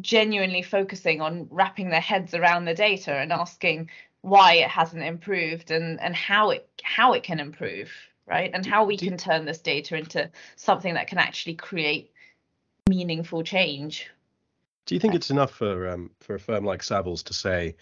genuinely 0.00 0.62
focusing 0.62 1.20
on 1.20 1.46
wrapping 1.50 1.90
their 1.90 2.00
heads 2.00 2.34
around 2.34 2.64
the 2.64 2.74
data 2.74 3.12
and 3.12 3.32
asking 3.32 3.90
why 4.22 4.54
it 4.54 4.68
hasn't 4.68 5.02
improved 5.02 5.70
and 5.70 6.00
and 6.00 6.14
how 6.16 6.50
it 6.50 6.68
how 6.82 7.12
it 7.12 7.22
can 7.22 7.38
improve 7.38 7.92
right 8.26 8.50
and 8.54 8.64
how 8.64 8.84
we 8.84 8.96
can 8.96 9.16
turn 9.16 9.44
this 9.44 9.60
data 9.60 9.96
into 9.96 10.30
something 10.56 10.94
that 10.94 11.06
can 11.06 11.18
actually 11.18 11.54
create 11.54 12.12
meaningful 12.88 13.42
change 13.42 14.08
do 14.86 14.94
you 14.94 15.00
think 15.00 15.14
it's 15.14 15.30
enough 15.30 15.52
for 15.52 15.88
um, 15.88 16.10
for 16.20 16.34
a 16.34 16.40
firm 16.40 16.64
like 16.64 16.82
Savills 16.82 17.24
to 17.24 17.34
say, 17.34 17.76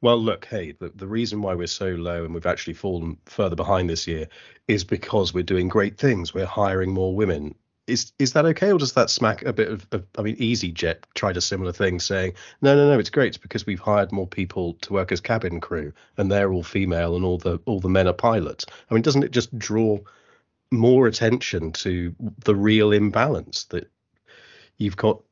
well, 0.00 0.18
look, 0.18 0.46
hey, 0.46 0.72
the, 0.72 0.90
the 0.94 1.06
reason 1.06 1.42
why 1.42 1.54
we're 1.54 1.66
so 1.66 1.88
low 1.88 2.24
and 2.24 2.34
we've 2.34 2.46
actually 2.46 2.74
fallen 2.74 3.18
further 3.26 3.56
behind 3.56 3.90
this 3.90 4.06
year 4.06 4.28
is 4.68 4.84
because 4.84 5.34
we're 5.34 5.42
doing 5.42 5.68
great 5.68 5.98
things. 5.98 6.32
We're 6.32 6.46
hiring 6.46 6.92
more 6.92 7.14
women. 7.14 7.54
Is 7.86 8.12
is 8.18 8.32
that 8.32 8.44
okay, 8.46 8.72
or 8.72 8.78
does 8.78 8.94
that 8.94 9.10
smack 9.10 9.44
a 9.44 9.52
bit 9.52 9.68
of, 9.68 9.86
of 9.92 10.04
I 10.18 10.22
mean, 10.22 10.36
EasyJet 10.36 11.04
tried 11.14 11.36
a 11.36 11.40
similar 11.40 11.72
thing, 11.72 12.00
saying, 12.00 12.32
no, 12.60 12.74
no, 12.74 12.90
no, 12.90 12.98
it's 12.98 13.10
great. 13.10 13.40
Because 13.40 13.64
we've 13.64 13.80
hired 13.80 14.10
more 14.10 14.26
people 14.26 14.74
to 14.82 14.92
work 14.92 15.12
as 15.12 15.20
cabin 15.20 15.60
crew, 15.60 15.92
and 16.16 16.30
they're 16.30 16.52
all 16.52 16.64
female, 16.64 17.14
and 17.14 17.24
all 17.24 17.38
the 17.38 17.60
all 17.64 17.80
the 17.80 17.88
men 17.88 18.08
are 18.08 18.12
pilots. 18.12 18.66
I 18.90 18.94
mean, 18.94 19.02
doesn't 19.02 19.22
it 19.22 19.30
just 19.30 19.56
draw 19.56 19.98
more 20.72 21.06
attention 21.06 21.72
to 21.72 22.14
the 22.44 22.54
real 22.54 22.92
imbalance 22.92 23.64
that 23.64 23.90
you've 24.78 24.96
got 24.96 25.22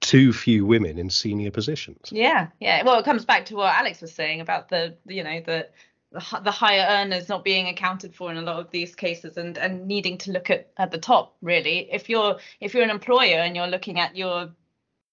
too 0.00 0.32
few 0.32 0.64
women 0.64 0.98
in 0.98 1.10
senior 1.10 1.50
positions. 1.50 2.10
Yeah, 2.12 2.48
yeah. 2.60 2.82
Well, 2.84 2.98
it 2.98 3.04
comes 3.04 3.24
back 3.24 3.46
to 3.46 3.56
what 3.56 3.74
Alex 3.74 4.00
was 4.00 4.12
saying 4.12 4.40
about 4.40 4.68
the, 4.68 4.96
you 5.06 5.24
know, 5.24 5.40
the 5.40 5.68
the 6.42 6.50
higher 6.50 6.86
earners 6.88 7.28
not 7.28 7.44
being 7.44 7.68
accounted 7.68 8.14
for 8.14 8.30
in 8.30 8.36
a 8.36 8.42
lot 8.42 8.60
of 8.60 8.70
these 8.70 8.94
cases 8.94 9.36
and 9.36 9.58
and 9.58 9.86
needing 9.86 10.16
to 10.18 10.32
look 10.32 10.50
at 10.50 10.70
at 10.76 10.90
the 10.90 10.98
top 10.98 11.36
really 11.42 11.88
if 11.92 12.08
you're 12.08 12.38
if 12.60 12.72
you're 12.72 12.84
an 12.84 12.90
employer 12.90 13.38
and 13.38 13.56
you're 13.56 13.66
looking 13.66 13.98
at 13.98 14.16
your 14.16 14.50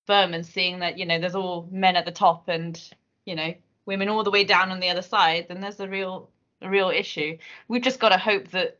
firm 0.06 0.34
and 0.34 0.46
seeing 0.46 0.80
that 0.80 0.98
you 0.98 1.06
know 1.06 1.20
there's 1.20 1.36
all 1.36 1.68
men 1.72 1.96
at 1.96 2.06
the 2.06 2.12
top 2.12 2.48
and 2.48 2.94
you 3.26 3.36
know 3.36 3.54
women 3.86 4.10
all 4.10 4.24
the 4.24 4.32
way 4.32 4.44
down 4.44 4.72
on 4.72 4.80
the 4.80 4.90
other 4.90 5.02
side 5.02 5.48
then 5.48 5.60
there's 5.60 5.80
a 5.80 5.88
real 5.88 6.30
a 6.62 6.70
real 6.70 6.90
issue 6.90 7.38
we've 7.68 7.82
just 7.82 8.00
got 8.00 8.10
to 8.10 8.18
hope 8.18 8.48
that 8.50 8.78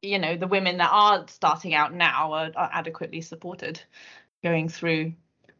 you 0.00 0.18
know 0.18 0.36
the 0.36 0.46
women 0.46 0.78
that 0.78 0.90
are 0.90 1.26
starting 1.28 1.74
out 1.74 1.92
now 1.92 2.32
are, 2.32 2.50
are 2.56 2.70
adequately 2.72 3.20
supported 3.20 3.80
going 4.42 4.68
through 4.68 5.12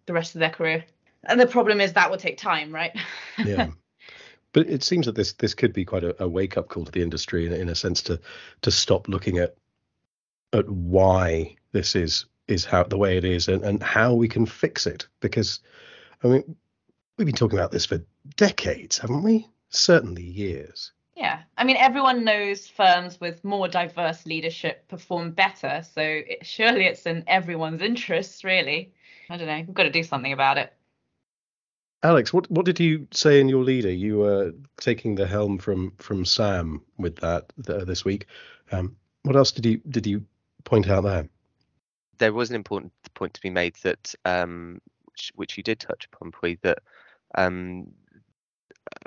the 0.08 0.12
rest 0.12 0.34
of 0.34 0.40
their 0.40 0.50
career. 0.50 0.84
And 1.24 1.38
the 1.38 1.46
problem 1.46 1.80
is 1.80 1.92
that 1.92 2.10
will 2.10 2.16
take 2.16 2.38
time, 2.38 2.74
right? 2.74 2.96
yeah. 3.44 3.68
But 4.58 4.68
it 4.68 4.82
seems 4.82 5.06
that 5.06 5.14
this 5.14 5.34
this 5.34 5.54
could 5.54 5.72
be 5.72 5.84
quite 5.84 6.02
a, 6.02 6.20
a 6.20 6.28
wake 6.28 6.56
up 6.56 6.66
call 6.66 6.84
to 6.84 6.90
the 6.90 7.00
industry 7.00 7.46
in, 7.46 7.52
in 7.52 7.68
a 7.68 7.76
sense 7.76 8.02
to 8.02 8.18
to 8.62 8.72
stop 8.72 9.06
looking 9.06 9.38
at 9.38 9.54
at 10.52 10.68
why 10.68 11.54
this 11.70 11.94
is 11.94 12.26
is 12.48 12.64
how 12.64 12.82
the 12.82 12.98
way 12.98 13.16
it 13.16 13.24
is 13.24 13.46
and, 13.46 13.62
and 13.62 13.80
how 13.80 14.14
we 14.14 14.26
can 14.26 14.46
fix 14.46 14.84
it. 14.84 15.06
Because 15.20 15.60
I 16.24 16.26
mean 16.26 16.56
we've 17.16 17.26
been 17.26 17.36
talking 17.36 17.56
about 17.56 17.70
this 17.70 17.86
for 17.86 18.00
decades, 18.34 18.98
haven't 18.98 19.22
we? 19.22 19.46
Certainly 19.68 20.24
years. 20.24 20.90
Yeah, 21.14 21.42
I 21.56 21.62
mean, 21.62 21.76
everyone 21.76 22.24
knows 22.24 22.66
firms 22.66 23.20
with 23.20 23.44
more 23.44 23.68
diverse 23.68 24.26
leadership 24.26 24.88
perform 24.88 25.30
better. 25.30 25.84
So 25.94 26.02
it, 26.02 26.44
surely 26.44 26.86
it's 26.86 27.06
in 27.06 27.22
everyone's 27.28 27.82
interests, 27.82 28.42
really. 28.42 28.92
I 29.30 29.36
don't 29.36 29.46
know. 29.46 29.62
We've 29.66 29.74
got 29.74 29.84
to 29.84 29.90
do 29.90 30.02
something 30.02 30.32
about 30.32 30.58
it. 30.58 30.72
Alex, 32.02 32.32
what 32.32 32.48
what 32.50 32.64
did 32.64 32.78
you 32.78 33.08
say 33.10 33.40
in 33.40 33.48
your 33.48 33.64
leader? 33.64 33.90
You 33.90 34.18
were 34.18 34.52
taking 34.76 35.14
the 35.16 35.26
helm 35.26 35.58
from 35.58 35.92
from 35.98 36.24
Sam 36.24 36.82
with 36.96 37.16
that 37.16 37.52
this 37.56 38.04
week. 38.04 38.26
Um, 38.70 38.96
what 39.22 39.36
else 39.36 39.50
did 39.50 39.66
you 39.66 39.78
did 39.88 40.06
you 40.06 40.24
point 40.64 40.88
out 40.88 41.02
there? 41.02 41.28
There 42.18 42.32
was 42.32 42.50
an 42.50 42.56
important 42.56 42.92
point 43.14 43.34
to 43.34 43.40
be 43.40 43.50
made 43.50 43.74
that 43.82 44.14
um, 44.24 44.80
which, 45.06 45.32
which 45.34 45.56
you 45.56 45.62
did 45.62 45.80
touch 45.80 46.08
upon, 46.12 46.32
Pui, 46.32 46.60
that 46.62 46.78
um, 47.36 47.92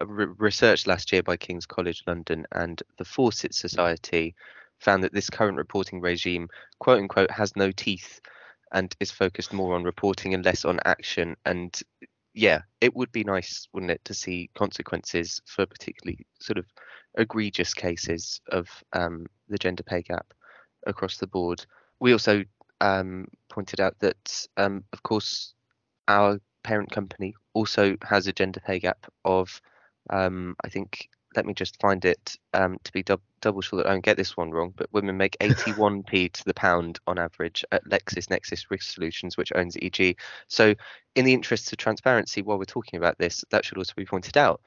research 0.05 0.87
last 0.87 1.11
year 1.11 1.23
by 1.23 1.37
King's 1.37 1.65
College 1.65 2.03
London 2.07 2.45
and 2.51 2.81
the 2.97 3.05
Fawcett 3.05 3.53
Society 3.53 4.35
found 4.79 5.03
that 5.03 5.13
this 5.13 5.29
current 5.29 5.57
reporting 5.57 6.01
regime, 6.01 6.49
quote 6.79 6.99
unquote, 6.99 7.31
has 7.31 7.55
no 7.55 7.71
teeth 7.71 8.19
and 8.71 8.95
is 8.99 9.11
focused 9.11 9.53
more 9.53 9.75
on 9.75 9.83
reporting 9.83 10.33
and 10.33 10.45
less 10.45 10.65
on 10.65 10.79
action. 10.85 11.35
And 11.45 11.79
yeah, 12.33 12.61
it 12.79 12.95
would 12.95 13.11
be 13.11 13.23
nice, 13.23 13.67
wouldn't 13.73 13.91
it, 13.91 14.03
to 14.05 14.13
see 14.13 14.49
consequences 14.55 15.41
for 15.45 15.65
particularly 15.65 16.25
sort 16.39 16.57
of 16.57 16.65
egregious 17.17 17.73
cases 17.73 18.39
of 18.49 18.69
um, 18.93 19.27
the 19.49 19.57
gender 19.57 19.83
pay 19.83 20.01
gap 20.01 20.33
across 20.87 21.17
the 21.17 21.27
board. 21.27 21.65
We 21.99 22.13
also 22.13 22.43
um, 22.79 23.27
pointed 23.49 23.79
out 23.79 23.99
that, 23.99 24.47
um, 24.57 24.83
of 24.93 25.03
course, 25.03 25.53
our 26.07 26.39
parent 26.63 26.91
company 26.91 27.33
also 27.53 27.97
has 28.03 28.27
a 28.27 28.33
gender 28.33 28.61
pay 28.65 28.79
gap 28.79 29.11
of 29.25 29.61
um, 30.09 30.55
I 30.63 30.69
think 30.69 31.09
let 31.35 31.45
me 31.45 31.53
just 31.53 31.79
find 31.79 32.03
it 32.05 32.37
um, 32.53 32.77
to 32.83 32.91
be 32.91 33.03
dub- 33.03 33.21
double 33.39 33.61
sure 33.61 33.77
that 33.77 33.87
I 33.87 33.91
don't 33.91 34.03
get 34.03 34.17
this 34.17 34.35
one 34.35 34.51
wrong. 34.51 34.73
But 34.75 34.91
women 34.91 35.17
make 35.17 35.37
81p 35.41 36.33
to 36.33 36.45
the 36.45 36.53
pound 36.53 36.99
on 37.07 37.17
average 37.17 37.63
at 37.71 37.85
LexisNexis 37.85 38.65
Risk 38.69 38.91
Solutions, 38.91 39.37
which 39.37 39.51
owns 39.55 39.77
EG. 39.81 40.17
So, 40.47 40.75
in 41.15 41.25
the 41.25 41.33
interests 41.33 41.71
of 41.71 41.77
transparency, 41.77 42.41
while 42.41 42.57
we're 42.57 42.65
talking 42.65 42.97
about 42.97 43.17
this, 43.17 43.43
that 43.51 43.65
should 43.65 43.77
also 43.77 43.93
be 43.95 44.05
pointed 44.05 44.37
out. 44.37 44.61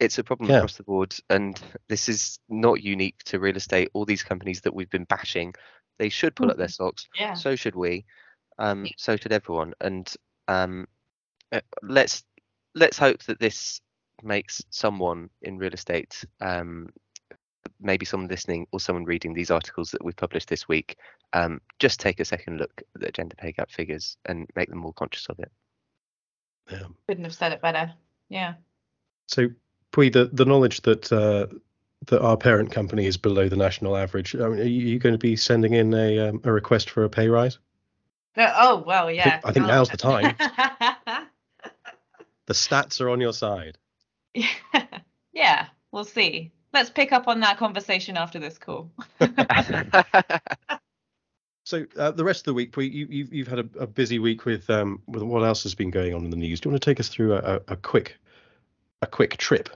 It's 0.00 0.18
a 0.18 0.24
problem 0.24 0.50
yeah. 0.50 0.56
across 0.56 0.76
the 0.76 0.82
board, 0.82 1.14
and 1.30 1.60
this 1.88 2.08
is 2.08 2.38
not 2.48 2.82
unique 2.82 3.18
to 3.26 3.38
real 3.38 3.56
estate. 3.56 3.90
All 3.92 4.04
these 4.04 4.24
companies 4.24 4.60
that 4.62 4.74
we've 4.74 4.90
been 4.90 5.04
bashing, 5.04 5.54
they 5.98 6.08
should 6.08 6.34
pull 6.34 6.46
mm-hmm. 6.46 6.52
up 6.52 6.58
their 6.58 6.68
socks. 6.68 7.08
Yeah. 7.18 7.34
So 7.34 7.54
should 7.54 7.76
we. 7.76 8.04
Um, 8.58 8.86
so 8.96 9.16
should 9.16 9.32
everyone. 9.32 9.74
And 9.80 10.12
um, 10.48 10.86
uh, 11.52 11.60
let's 11.82 12.24
let's 12.74 12.98
hope 12.98 13.22
that 13.24 13.38
this 13.38 13.80
makes 14.24 14.62
someone 14.70 15.30
in 15.42 15.58
real 15.58 15.72
estate, 15.72 16.24
um, 16.40 16.90
maybe 17.80 18.06
someone 18.06 18.28
listening 18.28 18.66
or 18.72 18.80
someone 18.80 19.04
reading 19.04 19.34
these 19.34 19.50
articles 19.50 19.90
that 19.90 20.04
we've 20.04 20.16
published 20.16 20.48
this 20.48 20.68
week, 20.68 20.96
um, 21.32 21.60
just 21.78 22.00
take 22.00 22.20
a 22.20 22.24
second 22.24 22.58
look 22.58 22.72
at 22.94 23.00
the 23.00 23.12
gender 23.12 23.36
pay 23.36 23.52
gap 23.52 23.70
figures 23.70 24.16
and 24.26 24.48
make 24.56 24.68
them 24.68 24.78
more 24.78 24.92
conscious 24.92 25.26
of 25.28 25.38
it. 25.38 25.50
Yeah. 26.70 26.84
Couldn't 27.08 27.24
have 27.24 27.34
said 27.34 27.52
it 27.52 27.60
better. 27.60 27.92
Yeah. 28.28 28.54
So, 29.26 29.48
Pui, 29.92 30.12
the, 30.12 30.30
the 30.32 30.44
knowledge 30.44 30.80
that 30.82 31.12
uh, 31.12 31.46
that 32.06 32.20
our 32.20 32.36
parent 32.36 32.70
company 32.70 33.06
is 33.06 33.16
below 33.16 33.48
the 33.48 33.56
national 33.56 33.96
average, 33.96 34.34
I 34.34 34.48
mean, 34.48 34.60
are 34.60 34.64
you 34.64 34.98
going 34.98 35.14
to 35.14 35.18
be 35.18 35.36
sending 35.36 35.74
in 35.74 35.94
a 35.94 36.28
um, 36.28 36.40
a 36.44 36.52
request 36.52 36.90
for 36.90 37.04
a 37.04 37.10
pay 37.10 37.28
rise? 37.28 37.58
Uh, 38.36 38.52
oh 38.56 38.84
well, 38.86 39.10
yeah. 39.10 39.22
I 39.22 39.30
think, 39.30 39.44
I 39.44 39.52
think 39.52 39.66
now's 39.66 39.88
the 39.88 39.96
time. 39.96 40.34
the 42.46 42.54
stats 42.54 43.00
are 43.00 43.10
on 43.10 43.20
your 43.20 43.32
side. 43.32 43.78
yeah, 45.32 45.66
we'll 45.92 46.04
see. 46.04 46.52
Let's 46.72 46.90
pick 46.90 47.12
up 47.12 47.28
on 47.28 47.40
that 47.40 47.56
conversation 47.56 48.16
after 48.16 48.38
this 48.38 48.58
call. 48.58 48.90
so 51.64 51.86
uh, 51.96 52.10
the 52.10 52.24
rest 52.24 52.40
of 52.40 52.46
the 52.46 52.54
week, 52.54 52.76
you, 52.76 53.06
you've 53.08 53.32
you've 53.32 53.48
had 53.48 53.60
a, 53.60 53.68
a, 53.78 53.86
busy 53.86 54.18
week 54.18 54.44
with 54.44 54.68
um 54.70 55.00
with 55.06 55.22
what 55.22 55.44
else 55.44 55.62
has 55.62 55.74
been 55.74 55.90
going 55.90 56.14
on 56.14 56.24
in 56.24 56.30
the 56.30 56.36
news. 56.36 56.60
Do 56.60 56.68
you 56.68 56.72
want 56.72 56.82
to 56.82 56.90
take 56.90 56.98
us 56.98 57.08
through 57.08 57.34
a, 57.34 57.60
a 57.68 57.76
quick 57.76 58.18
a 59.04 59.06
quick 59.06 59.36
trip. 59.36 59.68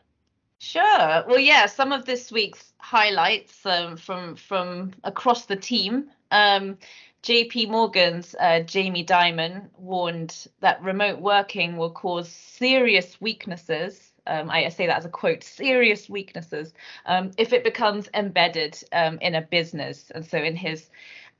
Sure. 0.58 1.24
Well, 1.28 1.38
yeah, 1.38 1.66
some 1.66 1.92
of 1.92 2.04
this 2.04 2.32
week's 2.32 2.72
highlights 2.78 3.64
um, 3.64 3.96
from 3.96 4.34
from 4.34 4.92
across 5.04 5.46
the 5.46 5.56
team. 5.56 6.10
Um, 6.32 6.78
JP 7.22 7.68
Morgan's 7.68 8.34
uh, 8.40 8.60
Jamie 8.60 9.04
Dimon 9.04 9.68
warned 9.76 10.48
that 10.60 10.82
remote 10.82 11.20
working 11.20 11.76
will 11.76 11.90
cause 11.90 12.28
serious 12.28 13.20
weaknesses. 13.20 14.12
Um, 14.28 14.50
I 14.50 14.68
say 14.68 14.86
that 14.86 14.98
as 14.98 15.04
a 15.04 15.08
quote, 15.08 15.42
serious 15.42 16.08
weaknesses 16.08 16.72
um, 17.06 17.30
if 17.38 17.52
it 17.52 17.64
becomes 17.64 18.08
embedded 18.14 18.78
um, 18.92 19.18
in 19.20 19.34
a 19.34 19.42
business. 19.42 20.10
And 20.14 20.24
so 20.24 20.38
in 20.38 20.54
his 20.54 20.90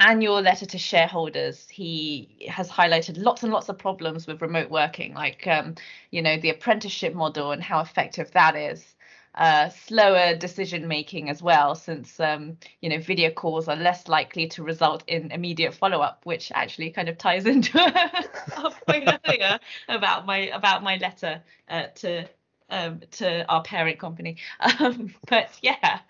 annual 0.00 0.40
letter 0.40 0.66
to 0.66 0.78
shareholders, 0.78 1.68
he 1.68 2.47
has 2.49 2.71
highlighted 2.71 3.23
lots 3.23 3.42
and 3.42 3.52
lots 3.52 3.68
of 3.68 3.78
problems 3.78 4.26
with 4.26 4.40
remote 4.42 4.71
working, 4.71 5.14
like, 5.14 5.47
um, 5.47 5.75
you 6.11 6.23
know, 6.23 6.38
the 6.38 6.50
apprenticeship 6.50 7.14
model 7.14 7.52
and 7.52 7.62
how 7.62 7.80
effective 7.80 8.30
that 8.33 8.57
is 8.57 8.95
uh, 9.38 9.68
slower 9.68 10.35
decision 10.35 10.88
making 10.88 11.30
as 11.30 11.42
well, 11.42 11.75
since 11.75 12.18
um, 12.18 12.59
you 12.80 12.90
know 12.90 12.99
video 12.99 13.30
calls 13.30 13.68
are 13.68 13.76
less 13.76 14.09
likely 14.09 14.49
to 14.49 14.64
result 14.64 15.04
in 15.07 15.30
immediate 15.30 15.73
follow 15.73 16.00
up, 16.00 16.21
which 16.25 16.50
actually 16.54 16.90
kind 16.90 17.09
of 17.09 17.16
ties 17.16 17.47
into 17.47 17.78
a 17.78 18.71
point 18.87 19.09
earlier 19.26 19.59
about 19.88 20.26
my 20.26 20.38
about 20.49 20.83
my 20.83 20.97
letter 20.97 21.40
uh, 21.68 21.85
to 21.95 22.28
um, 22.71 23.01
to 23.13 23.45
our 23.49 23.63
parent 23.63 23.99
company. 23.99 24.37
Um, 24.81 25.15
but 25.29 25.51
yeah, 25.63 26.01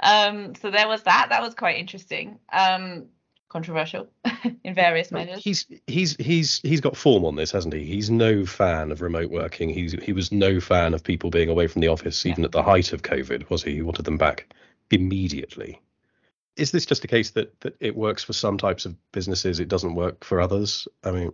um, 0.00 0.54
so 0.56 0.70
there 0.70 0.88
was 0.88 1.02
that. 1.02 1.28
That 1.30 1.42
was 1.42 1.54
quite 1.54 1.76
interesting. 1.76 2.38
Um, 2.52 3.06
controversial 3.48 4.08
in 4.64 4.74
various 4.74 5.10
measures. 5.10 5.42
He's 5.42 5.66
he's 5.86 6.16
he's 6.16 6.60
he's 6.60 6.80
got 6.80 6.96
form 6.96 7.24
on 7.24 7.36
this, 7.36 7.50
hasn't 7.50 7.74
he? 7.74 7.84
He's 7.84 8.10
no 8.10 8.44
fan 8.44 8.90
of 8.90 9.00
remote 9.00 9.30
working. 9.30 9.68
He's 9.68 9.92
he 9.92 10.12
was 10.12 10.32
no 10.32 10.60
fan 10.60 10.94
of 10.94 11.04
people 11.04 11.30
being 11.30 11.48
away 11.48 11.66
from 11.66 11.80
the 11.80 11.88
office, 11.88 12.26
even 12.26 12.40
yeah. 12.40 12.46
at 12.46 12.52
the 12.52 12.62
height 12.62 12.92
of 12.92 13.02
COVID, 13.02 13.48
was 13.50 13.62
he? 13.62 13.74
He 13.74 13.82
wanted 13.82 14.04
them 14.04 14.18
back 14.18 14.52
immediately. 14.90 15.80
Is 16.56 16.70
this 16.70 16.86
just 16.86 17.04
a 17.04 17.08
case 17.08 17.30
that 17.30 17.58
that 17.60 17.76
it 17.80 17.96
works 17.96 18.24
for 18.24 18.32
some 18.32 18.58
types 18.58 18.86
of 18.86 18.96
businesses, 19.12 19.60
it 19.60 19.68
doesn't 19.68 19.94
work 19.94 20.24
for 20.24 20.40
others? 20.40 20.88
I 21.04 21.12
mean, 21.12 21.32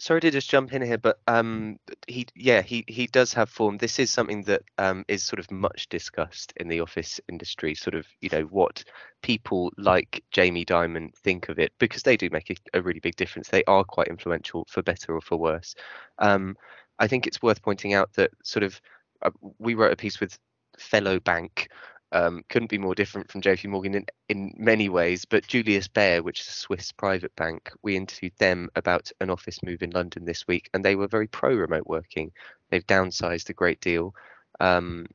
sorry 0.00 0.20
to 0.22 0.30
just 0.30 0.50
jump 0.50 0.72
in 0.72 0.82
here, 0.82 0.98
but 0.98 1.20
um, 1.28 1.78
he 2.08 2.26
yeah 2.34 2.62
he 2.62 2.84
he 2.88 3.06
does 3.06 3.32
have 3.34 3.48
form. 3.48 3.78
This 3.78 3.98
is 3.98 4.10
something 4.10 4.42
that 4.44 4.62
um, 4.78 5.04
is 5.06 5.22
sort 5.22 5.38
of 5.38 5.50
much 5.50 5.88
discussed 5.88 6.52
in 6.56 6.68
the 6.68 6.80
office 6.80 7.20
industry. 7.28 7.74
Sort 7.74 7.94
of 7.94 8.06
you 8.20 8.30
know 8.30 8.42
what 8.44 8.82
people 9.22 9.70
like 9.76 10.24
Jamie 10.32 10.64
Dimon 10.64 11.14
think 11.14 11.48
of 11.48 11.58
it 11.58 11.72
because 11.78 12.02
they 12.02 12.16
do 12.16 12.28
make 12.32 12.50
a, 12.50 12.78
a 12.78 12.82
really 12.82 13.00
big 13.00 13.16
difference. 13.16 13.48
They 13.48 13.64
are 13.64 13.84
quite 13.84 14.08
influential 14.08 14.66
for 14.68 14.82
better 14.82 15.14
or 15.14 15.20
for 15.20 15.36
worse. 15.36 15.74
Um, 16.18 16.56
I 16.98 17.06
think 17.06 17.26
it's 17.26 17.42
worth 17.42 17.62
pointing 17.62 17.94
out 17.94 18.12
that 18.14 18.30
sort 18.42 18.62
of 18.62 18.80
uh, 19.22 19.30
we 19.58 19.74
wrote 19.74 19.92
a 19.92 19.96
piece 19.96 20.18
with 20.18 20.38
fellow 20.78 21.20
bank 21.20 21.68
um, 22.12 22.44
couldn't 22.48 22.70
be 22.70 22.78
more 22.78 22.94
different 22.94 23.30
from 23.30 23.40
JP 23.40 23.70
Morgan 23.70 23.94
in, 23.94 24.06
in 24.28 24.54
many 24.56 24.88
ways. 24.88 25.24
But 25.24 25.46
Julius 25.46 25.88
Baer, 25.88 26.22
which 26.22 26.40
is 26.40 26.48
a 26.48 26.52
Swiss 26.52 26.92
private 26.92 27.34
bank, 27.36 27.70
we 27.82 27.96
interviewed 27.96 28.36
them 28.38 28.68
about 28.76 29.10
an 29.20 29.30
office 29.30 29.62
move 29.62 29.82
in 29.82 29.90
London 29.90 30.24
this 30.24 30.46
week, 30.46 30.68
and 30.74 30.84
they 30.84 30.96
were 30.96 31.08
very 31.08 31.28
pro 31.28 31.54
remote 31.54 31.86
working. 31.86 32.32
They've 32.70 32.86
downsized 32.86 33.48
a 33.48 33.54
great 33.54 33.80
deal 33.80 34.14
um, 34.58 35.06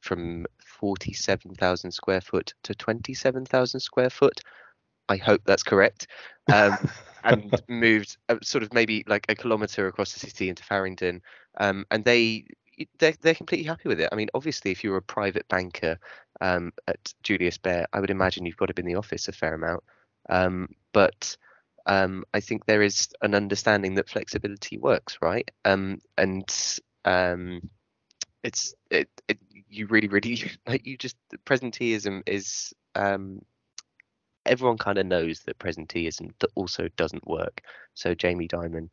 from 0.00 0.46
47,000 0.58 1.90
square 1.90 2.20
foot 2.20 2.54
to 2.64 2.74
27,000 2.74 3.80
square 3.80 4.10
foot. 4.10 4.40
I 5.08 5.16
hope 5.16 5.42
that's 5.44 5.62
correct. 5.62 6.06
Um, 6.52 6.76
and 7.24 7.62
moved 7.68 8.16
uh, 8.28 8.36
sort 8.42 8.62
of 8.62 8.72
maybe 8.72 9.04
like 9.06 9.26
a 9.28 9.34
kilometre 9.34 9.86
across 9.86 10.12
the 10.12 10.20
city 10.20 10.48
into 10.48 10.62
Farringdon. 10.62 11.22
Um, 11.58 11.84
and 11.90 12.04
they 12.04 12.44
they're, 12.98 13.14
they're 13.20 13.34
completely 13.34 13.66
happy 13.66 13.88
with 13.88 14.00
it. 14.00 14.08
I 14.12 14.14
mean, 14.16 14.28
obviously, 14.34 14.70
if 14.70 14.84
you're 14.84 14.96
a 14.96 15.02
private 15.02 15.48
banker 15.48 15.98
um, 16.40 16.72
at 16.86 17.12
Julius 17.22 17.58
Baer, 17.58 17.86
I 17.92 18.00
would 18.00 18.10
imagine 18.10 18.46
you've 18.46 18.56
got 18.56 18.66
to 18.66 18.74
be 18.74 18.82
in 18.82 18.88
the 18.88 18.96
office 18.96 19.28
a 19.28 19.32
fair 19.32 19.54
amount. 19.54 19.82
Um, 20.28 20.68
but 20.92 21.36
um, 21.86 22.24
I 22.34 22.40
think 22.40 22.66
there 22.66 22.82
is 22.82 23.08
an 23.22 23.34
understanding 23.34 23.94
that 23.94 24.08
flexibility 24.08 24.78
works, 24.78 25.18
right? 25.22 25.50
Um, 25.64 26.00
and 26.16 26.48
um, 27.04 27.62
it's 28.42 28.74
it, 28.90 29.08
it, 29.28 29.38
you 29.68 29.86
really, 29.86 30.08
really 30.08 30.50
like 30.66 30.86
you 30.86 30.96
just 30.96 31.16
presenteeism 31.46 32.22
is 32.26 32.72
um, 32.94 33.40
everyone 34.46 34.78
kind 34.78 34.98
of 34.98 35.06
knows 35.06 35.40
that 35.40 35.58
presenteeism 35.58 36.32
that 36.40 36.50
also 36.54 36.88
doesn't 36.96 37.26
work. 37.26 37.62
So 37.94 38.14
Jamie 38.14 38.48
Dimon, 38.48 38.88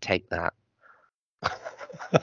take 0.00 0.28
that. 0.30 0.54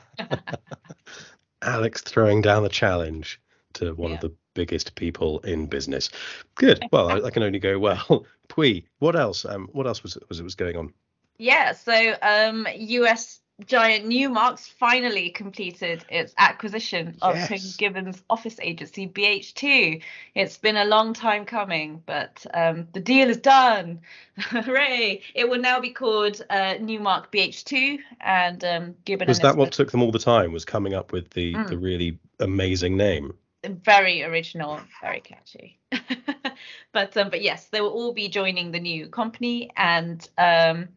Alex 1.62 2.02
throwing 2.02 2.42
down 2.42 2.64
the 2.64 2.70
challenge 2.70 3.40
to 3.74 3.94
one 3.94 4.12
yeah. 4.12 4.16
of 4.16 4.22
the 4.22 4.34
biggest 4.54 4.96
people 4.96 5.40
in 5.40 5.68
business. 5.68 6.10
Good. 6.56 6.84
Well, 6.92 7.10
I, 7.10 7.28
I 7.28 7.30
can 7.30 7.44
only 7.44 7.60
go 7.60 7.80
well. 7.80 8.26
Pui, 8.50 8.86
what 9.00 9.16
else? 9.16 9.46
Um, 9.46 9.70
what 9.72 9.88
else 9.88 10.04
was 10.04 10.18
was 10.28 10.40
it 10.40 10.44
was 10.44 10.56
going 10.56 10.76
on? 10.76 10.94
Yeah. 11.38 11.74
So, 11.74 12.16
um, 12.22 12.68
US 12.76 13.40
giant 13.66 14.06
Newmark's 14.06 14.68
finally 14.68 15.30
completed 15.30 16.06
its 16.10 16.34
acquisition 16.38 17.18
of 17.22 17.36
yes. 17.36 17.76
Gibbons 17.78 18.22
office 18.30 18.60
agency 18.62 19.08
BH2. 19.08 20.02
It's 20.36 20.58
been 20.58 20.78
a 20.78 20.86
long 20.86 21.14
time 21.14 21.46
coming, 21.46 22.02
but 22.06 22.46
um, 22.54 22.88
the 22.94 23.00
deal 23.00 23.30
is 23.30 23.38
done. 23.38 24.02
Hooray! 24.38 25.22
It 25.36 25.50
will 25.50 25.60
now 25.60 25.80
be 25.80 25.92
called 25.92 26.42
uh, 26.50 26.76
Newmark 26.80 27.32
BH2 27.32 28.00
and 28.22 28.64
um, 28.64 28.96
Gibbon. 29.06 29.28
Was 29.28 29.40
that 29.40 29.56
what 29.56 29.72
took 29.72 29.92
them 29.92 30.02
all 30.02 30.12
the 30.12 30.20
time? 30.20 30.52
Was 30.52 30.66
coming 30.66 30.94
up 30.94 31.12
with 31.12 31.30
the 31.32 31.54
mm. 31.54 31.68
the 31.68 31.78
really 31.78 32.20
amazing 32.40 32.98
name? 32.98 33.34
Very 33.64 34.24
original, 34.24 34.80
very 35.02 35.22
catchy. 35.22 35.80
but 36.94 37.16
um, 37.16 37.30
but 37.30 37.42
yes, 37.42 37.68
they 37.68 37.82
will 37.82 37.90
all 37.90 38.14
be 38.14 38.28
joining 38.28 38.72
the 38.72 38.80
new 38.80 39.08
company 39.08 39.70
and 39.78 40.28
um 40.38 40.90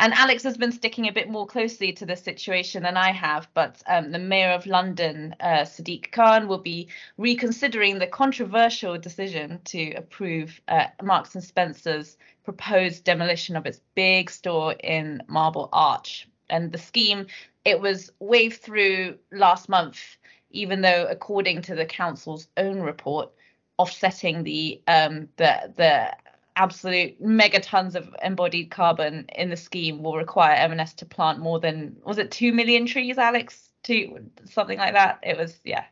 and 0.00 0.14
Alex 0.14 0.44
has 0.44 0.56
been 0.56 0.70
sticking 0.70 1.08
a 1.08 1.12
bit 1.12 1.28
more 1.28 1.44
closely 1.44 1.92
to 1.94 2.06
the 2.06 2.14
situation 2.14 2.84
than 2.84 2.96
I 2.96 3.10
have, 3.10 3.48
but 3.52 3.82
um, 3.88 4.12
the 4.12 4.20
Mayor 4.20 4.50
of 4.50 4.64
London, 4.64 5.34
uh, 5.40 5.64
Sadiq 5.64 6.12
Khan, 6.12 6.46
will 6.46 6.58
be 6.58 6.86
reconsidering 7.16 7.98
the 7.98 8.06
controversial 8.06 8.96
decision 8.96 9.60
to 9.64 9.90
approve 9.94 10.60
uh, 10.68 10.86
Marks 11.02 11.34
and 11.34 11.42
Spencer's 11.42 12.16
proposed 12.44 13.02
demolition 13.02 13.56
of 13.56 13.66
its 13.66 13.80
big 13.96 14.30
store 14.30 14.72
in 14.84 15.20
Marble 15.26 15.68
Arch. 15.72 16.28
And 16.48 16.70
the 16.70 16.78
scheme, 16.78 17.26
it 17.64 17.80
was 17.80 18.12
waved 18.20 18.62
through 18.62 19.18
last 19.32 19.68
month, 19.68 20.16
even 20.50 20.80
though, 20.80 21.06
according 21.08 21.62
to 21.62 21.74
the 21.74 21.86
council's 21.86 22.48
own 22.56 22.80
report, 22.80 23.30
offsetting 23.78 24.44
the 24.44 24.80
um, 24.86 25.28
the 25.36 25.72
the 25.76 26.12
absolute 26.56 27.22
megatons 27.22 27.94
of 27.94 28.14
embodied 28.22 28.70
carbon 28.70 29.24
in 29.36 29.48
the 29.48 29.56
scheme 29.56 30.02
will 30.02 30.16
require 30.16 30.56
M&S 30.56 30.92
to 30.92 31.06
plant 31.06 31.38
more 31.38 31.60
than 31.60 31.96
was 32.04 32.18
it 32.18 32.30
two 32.30 32.52
million 32.52 32.84
trees, 32.86 33.16
Alex? 33.16 33.70
Two 33.84 34.30
something 34.44 34.78
like 34.78 34.94
that. 34.94 35.20
It 35.22 35.36
was 35.36 35.60
yeah. 35.64 35.84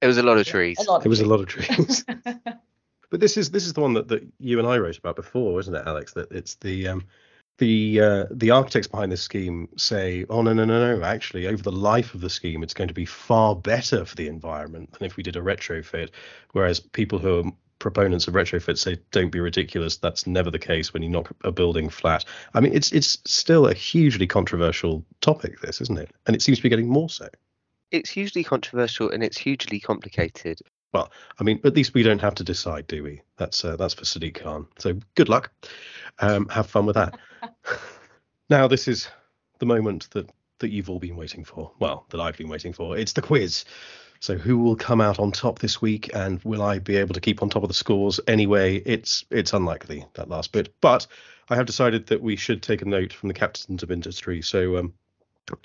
It 0.00 0.06
was 0.06 0.18
a 0.18 0.22
lot 0.22 0.38
of 0.38 0.46
trees. 0.46 0.78
Lot 0.86 0.98
of 0.98 1.06
it 1.06 1.08
was 1.08 1.18
trees. 1.18 1.26
a 1.26 1.30
lot 1.30 1.40
of 1.40 1.46
trees. 1.46 2.04
but 3.10 3.20
this 3.20 3.36
is 3.36 3.50
this 3.50 3.66
is 3.66 3.72
the 3.72 3.80
one 3.80 3.94
that, 3.94 4.08
that 4.08 4.24
you 4.38 4.58
and 4.58 4.68
I 4.68 4.78
wrote 4.78 4.98
about 4.98 5.16
before, 5.16 5.58
isn't 5.58 5.74
it, 5.74 5.82
Alex? 5.84 6.12
That 6.12 6.30
it's 6.30 6.54
the 6.56 6.88
um, 6.88 7.04
the 7.58 8.00
uh, 8.00 8.24
the 8.30 8.50
architects 8.50 8.86
behind 8.86 9.12
this 9.12 9.22
scheme 9.22 9.68
say, 9.76 10.24
oh 10.30 10.42
no 10.42 10.52
no 10.52 10.64
no 10.64 10.96
no, 10.96 11.04
actually 11.04 11.46
over 11.46 11.62
the 11.62 11.72
life 11.72 12.14
of 12.14 12.20
the 12.20 12.30
scheme, 12.30 12.62
it's 12.62 12.74
going 12.74 12.88
to 12.88 12.94
be 12.94 13.04
far 13.04 13.54
better 13.54 14.04
for 14.04 14.14
the 14.14 14.28
environment 14.28 14.92
than 14.92 15.06
if 15.06 15.16
we 15.16 15.22
did 15.22 15.36
a 15.36 15.40
retrofit. 15.40 16.10
Whereas 16.52 16.80
people 16.80 17.18
who 17.18 17.40
are 17.40 17.52
proponents 17.78 18.26
of 18.26 18.34
retrofit 18.34 18.76
say 18.76 18.98
don't 19.12 19.30
be 19.30 19.38
ridiculous 19.38 19.98
that's 19.98 20.26
never 20.26 20.50
the 20.50 20.58
case 20.58 20.92
when 20.92 21.02
you 21.02 21.08
knock 21.08 21.30
a 21.44 21.52
building 21.52 21.88
flat. 21.88 22.24
I 22.54 22.60
mean 22.60 22.74
it's 22.74 22.92
it's 22.92 23.18
still 23.24 23.66
a 23.66 23.74
hugely 23.74 24.26
controversial 24.26 25.04
topic 25.20 25.60
this 25.60 25.80
isn't 25.80 25.98
it? 25.98 26.10
And 26.26 26.34
it 26.34 26.42
seems 26.42 26.58
to 26.58 26.62
be 26.62 26.68
getting 26.68 26.88
more 26.88 27.10
so. 27.10 27.28
It's 27.90 28.10
hugely 28.10 28.44
controversial 28.44 29.10
and 29.10 29.22
it's 29.22 29.38
hugely 29.38 29.80
complicated 29.80 30.60
well 30.92 31.10
i 31.38 31.44
mean 31.44 31.60
at 31.64 31.74
least 31.74 31.94
we 31.94 32.02
don't 32.02 32.20
have 32.20 32.34
to 32.34 32.44
decide 32.44 32.86
do 32.86 33.02
we? 33.02 33.22
That's 33.36 33.64
uh, 33.64 33.76
that's 33.76 33.94
for 33.94 34.04
sadiq 34.04 34.42
khan. 34.42 34.66
So 34.78 34.98
good 35.14 35.28
luck. 35.28 35.50
Um, 36.18 36.48
have 36.48 36.68
fun 36.68 36.86
with 36.86 36.96
that. 36.96 37.18
Now 38.50 38.66
this 38.66 38.88
is 38.88 39.08
the 39.58 39.66
moment 39.66 40.08
that 40.12 40.30
that 40.60 40.70
you've 40.70 40.88
all 40.88 40.98
been 40.98 41.16
waiting 41.16 41.44
for. 41.44 41.70
Well 41.78 42.06
that 42.10 42.20
i've 42.20 42.38
been 42.38 42.48
waiting 42.48 42.72
for. 42.72 42.96
It's 42.96 43.12
the 43.12 43.22
quiz. 43.22 43.64
So 44.20 44.36
who 44.36 44.58
will 44.58 44.74
come 44.74 45.00
out 45.00 45.18
on 45.20 45.30
top 45.30 45.60
this 45.60 45.80
week, 45.80 46.10
and 46.14 46.42
will 46.42 46.62
I 46.62 46.80
be 46.80 46.96
able 46.96 47.14
to 47.14 47.20
keep 47.20 47.42
on 47.42 47.50
top 47.50 47.62
of 47.62 47.68
the 47.68 47.74
scores? 47.74 48.18
Anyway, 48.26 48.76
it's 48.76 49.24
it's 49.30 49.52
unlikely 49.52 50.06
that 50.14 50.28
last 50.28 50.52
bit, 50.52 50.74
but 50.80 51.06
I 51.50 51.56
have 51.56 51.66
decided 51.66 52.06
that 52.08 52.20
we 52.20 52.36
should 52.36 52.62
take 52.62 52.82
a 52.82 52.84
note 52.84 53.12
from 53.12 53.28
the 53.28 53.34
captains 53.34 53.82
of 53.82 53.90
industry. 53.90 54.42
So 54.42 54.78
um, 54.78 54.94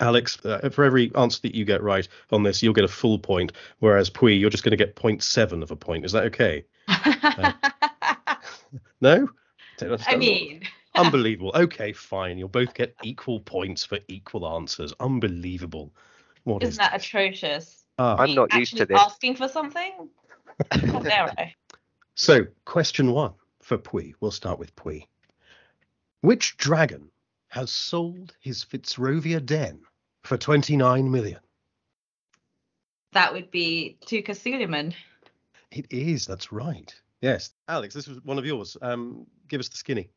Alex, 0.00 0.44
uh, 0.44 0.68
for 0.70 0.84
every 0.84 1.14
answer 1.14 1.40
that 1.42 1.54
you 1.54 1.64
get 1.64 1.82
right 1.82 2.06
on 2.30 2.42
this, 2.42 2.62
you'll 2.62 2.74
get 2.74 2.84
a 2.84 2.88
full 2.88 3.18
point, 3.18 3.52
whereas 3.78 4.10
Pui, 4.10 4.38
you're 4.38 4.50
just 4.50 4.64
going 4.64 4.70
to 4.70 4.76
get 4.76 4.96
0.7 4.96 5.62
of 5.62 5.70
a 5.70 5.76
point. 5.76 6.04
Is 6.04 6.12
that 6.12 6.24
okay? 6.24 6.64
uh, 6.88 7.52
no? 9.00 9.28
I 10.06 10.16
mean, 10.16 10.62
unbelievable. 10.94 11.52
Okay, 11.54 11.92
fine. 11.92 12.38
You'll 12.38 12.48
both 12.48 12.74
get 12.74 12.94
equal 13.02 13.40
points 13.40 13.84
for 13.84 13.98
equal 14.08 14.46
answers. 14.46 14.92
Unbelievable. 15.00 15.92
What 16.44 16.62
Isn't 16.62 16.72
is 16.72 16.78
that 16.78 16.94
atrocious? 16.94 17.84
Ah. 17.98 18.16
I'm 18.18 18.34
not 18.34 18.52
used 18.54 18.76
to 18.76 18.86
this. 18.86 18.98
Asking 18.98 19.36
for 19.36 19.48
something? 19.48 20.08
dare 20.70 21.32
I? 21.38 21.54
So, 22.14 22.46
question 22.64 23.10
one 23.10 23.32
for 23.60 23.78
Pui. 23.78 24.14
We'll 24.20 24.30
start 24.30 24.58
with 24.58 24.74
Pui. 24.76 25.06
Which 26.20 26.56
dragon 26.56 27.10
has 27.54 27.70
sold 27.70 28.34
his 28.40 28.64
Fitzrovia 28.64 29.38
den 29.44 29.80
for 30.24 30.36
29 30.36 31.08
million? 31.08 31.38
That 33.12 33.32
would 33.32 33.52
be 33.52 33.96
Touker 34.04 34.34
Suleyman. 34.34 34.92
It 35.70 35.86
is, 35.88 36.26
that's 36.26 36.50
right. 36.50 36.92
Yes. 37.20 37.50
Alex, 37.68 37.94
this 37.94 38.08
was 38.08 38.18
one 38.24 38.40
of 38.40 38.44
yours. 38.44 38.76
Um, 38.82 39.24
give 39.46 39.60
us 39.60 39.68
the 39.68 39.76
skinny. 39.76 40.10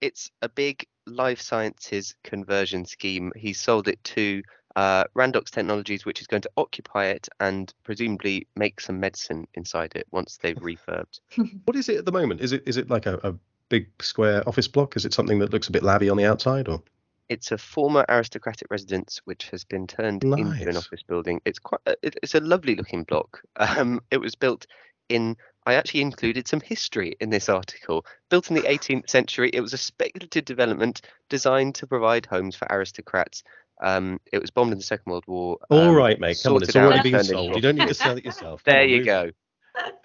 It's 0.00 0.30
a 0.40 0.48
big 0.48 0.86
life 1.04 1.40
sciences 1.40 2.14
conversion 2.22 2.84
scheme. 2.84 3.32
He 3.34 3.52
sold 3.52 3.88
it 3.88 4.02
to 4.04 4.40
uh, 4.76 5.04
Randox 5.16 5.50
Technologies, 5.50 6.04
which 6.04 6.20
is 6.20 6.28
going 6.28 6.42
to 6.42 6.50
occupy 6.56 7.06
it 7.06 7.28
and 7.40 7.74
presumably 7.82 8.46
make 8.54 8.80
some 8.80 9.00
medicine 9.00 9.48
inside 9.54 9.96
it 9.96 10.06
once 10.12 10.38
they've 10.40 10.56
refurbed. 10.58 11.18
what 11.64 11.76
is 11.76 11.88
it 11.88 11.96
at 11.96 12.04
the 12.04 12.12
moment? 12.12 12.40
Is 12.40 12.52
it 12.52 12.62
is 12.66 12.76
it 12.76 12.88
like 12.88 13.06
a, 13.06 13.18
a 13.24 13.34
big 13.74 14.02
square 14.02 14.48
office 14.48 14.68
block? 14.68 14.96
Is 14.96 15.04
it 15.04 15.12
something 15.12 15.40
that 15.40 15.52
looks 15.52 15.68
a 15.68 15.72
bit 15.72 15.82
labby 15.82 16.08
on 16.08 16.16
the 16.16 16.24
outside, 16.24 16.68
or? 16.68 16.82
It's 17.28 17.50
a 17.50 17.58
former 17.58 18.04
aristocratic 18.08 18.70
residence 18.70 19.20
which 19.24 19.48
has 19.48 19.64
been 19.64 19.86
turned 19.86 20.24
nice. 20.24 20.40
into 20.40 20.68
an 20.68 20.76
office 20.76 21.02
building. 21.02 21.40
It's 21.44 21.58
quite 21.58 21.80
uh, 21.86 21.94
it's 22.02 22.34
a 22.34 22.40
lovely 22.40 22.76
looking 22.76 23.04
block. 23.04 23.42
Um, 23.56 24.00
it 24.10 24.18
was 24.18 24.34
built 24.34 24.66
in 25.08 25.36
I 25.66 25.74
actually 25.74 26.02
included 26.02 26.46
some 26.46 26.60
history 26.60 27.16
in 27.20 27.30
this 27.30 27.48
article. 27.48 28.04
Built 28.28 28.50
in 28.50 28.56
the 28.56 28.62
18th 28.62 29.08
century, 29.08 29.50
it 29.52 29.62
was 29.62 29.72
a 29.72 29.78
speculative 29.78 30.44
development 30.44 31.00
designed 31.30 31.74
to 31.76 31.86
provide 31.86 32.26
homes 32.26 32.54
for 32.54 32.66
aristocrats. 32.70 33.42
Um, 33.82 34.20
it 34.30 34.40
was 34.40 34.50
bombed 34.50 34.72
in 34.72 34.78
the 34.78 34.84
Second 34.84 35.10
World 35.10 35.24
War. 35.26 35.58
All 35.70 35.88
um, 35.88 35.94
right, 35.94 36.20
mate. 36.20 36.38
Come 36.42 36.54
on, 36.54 36.62
it's 36.62 36.76
already 36.76 37.10
been 37.10 37.24
sold. 37.24 37.56
You 37.56 37.62
don't 37.62 37.76
need 37.76 37.88
to 37.88 37.94
sell 37.94 38.16
it 38.18 38.24
yourself. 38.24 38.62
there 38.66 38.84
you 38.84 39.04
go. 39.04 39.30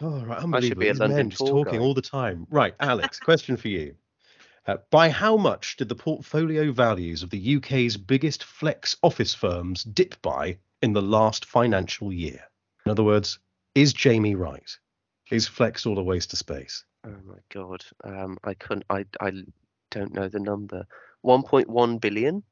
Oh, 0.01 0.23
right. 0.25 0.39
Unbelievable. 0.39 0.57
I 0.57 0.61
should 0.61 0.79
be 0.79 0.87
a 0.89 0.93
London 0.93 1.29
just 1.29 1.45
talking 1.45 1.79
guy. 1.79 1.79
all 1.79 1.93
the 1.93 2.01
time. 2.01 2.47
Right, 2.49 2.73
Alex, 2.79 3.19
question 3.19 3.57
for 3.57 3.67
you. 3.67 3.95
Uh, 4.65 4.77
by 4.91 5.09
how 5.09 5.35
much 5.35 5.77
did 5.77 5.89
the 5.89 5.95
portfolio 5.95 6.71
values 6.71 7.23
of 7.23 7.29
the 7.29 7.55
UK's 7.57 7.97
biggest 7.97 8.43
flex 8.43 8.95
office 9.03 9.33
firms 9.33 9.83
dip 9.83 10.21
by 10.21 10.57
in 10.81 10.93
the 10.93 11.01
last 11.01 11.45
financial 11.45 12.13
year? 12.13 12.41
In 12.85 12.91
other 12.91 13.03
words, 13.03 13.39
is 13.75 13.93
Jamie 13.93 14.35
right? 14.35 14.69
Is 15.31 15.47
flex 15.47 15.85
all 15.85 15.99
a 15.99 16.03
waste 16.03 16.33
of 16.33 16.39
space? 16.39 16.83
Oh 17.05 17.15
my 17.25 17.37
god, 17.53 17.83
um, 18.03 18.37
I 18.43 18.53
couldn't. 18.53 18.85
I 18.89 19.05
I 19.19 19.31
don't 19.91 20.13
know 20.13 20.27
the 20.27 20.39
number. 20.39 20.85
1.1 21.25 22.01
billion. 22.01 22.43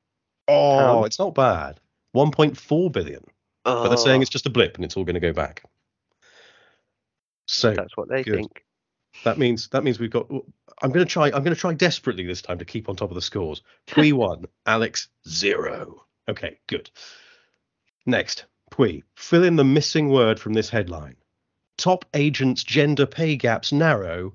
Oh, 0.47 1.03
it's 1.03 1.19
not 1.19 1.36
bad. 1.36 1.80
1.4 2.15 2.91
billion. 2.91 3.23
Oh. 3.65 3.84
But 3.84 3.89
they're 3.89 3.97
saying 3.97 4.21
it's 4.21 4.30
just 4.30 4.45
a 4.45 4.49
blip 4.49 4.75
and 4.75 4.86
it's 4.86 4.97
all 4.97 5.03
going 5.03 5.15
to 5.15 5.19
go 5.19 5.34
back. 5.34 5.63
So 7.47 7.73
that's 7.73 7.97
what 7.97 8.10
they 8.10 8.23
good. 8.23 8.36
think. 8.36 8.63
That 9.23 9.38
means 9.38 9.69
that 9.69 9.83
means 9.83 9.99
we've 9.99 10.12
got. 10.12 10.29
I'm 10.81 10.91
going 10.91 11.05
to 11.05 11.12
try. 11.12 11.25
I'm 11.27 11.43
going 11.43 11.55
to 11.55 11.55
try 11.55 11.73
desperately 11.73 12.25
this 12.25 12.41
time 12.41 12.60
to 12.60 12.65
keep 12.65 12.88
on 12.89 12.95
top 12.95 13.10
of 13.10 13.15
the 13.15 13.21
scores. 13.21 13.63
Pui 13.88 14.13
one, 14.13 14.45
Alex 14.65 15.07
zero. 15.27 16.03
Okay, 16.29 16.60
good. 16.67 16.89
Next, 18.05 18.45
Pui, 18.71 19.03
fill 19.15 19.43
in 19.43 19.55
the 19.55 19.63
missing 19.63 20.10
word 20.10 20.39
from 20.39 20.53
this 20.53 20.69
headline. 20.69 21.15
Top 21.77 22.05
agents' 22.13 22.63
gender 22.63 23.05
pay 23.05 23.36
gaps 23.36 23.71
narrow. 23.71 24.33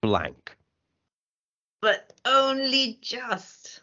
Blank. 0.00 0.56
But 1.80 2.12
only 2.24 2.98
just. 3.00 3.82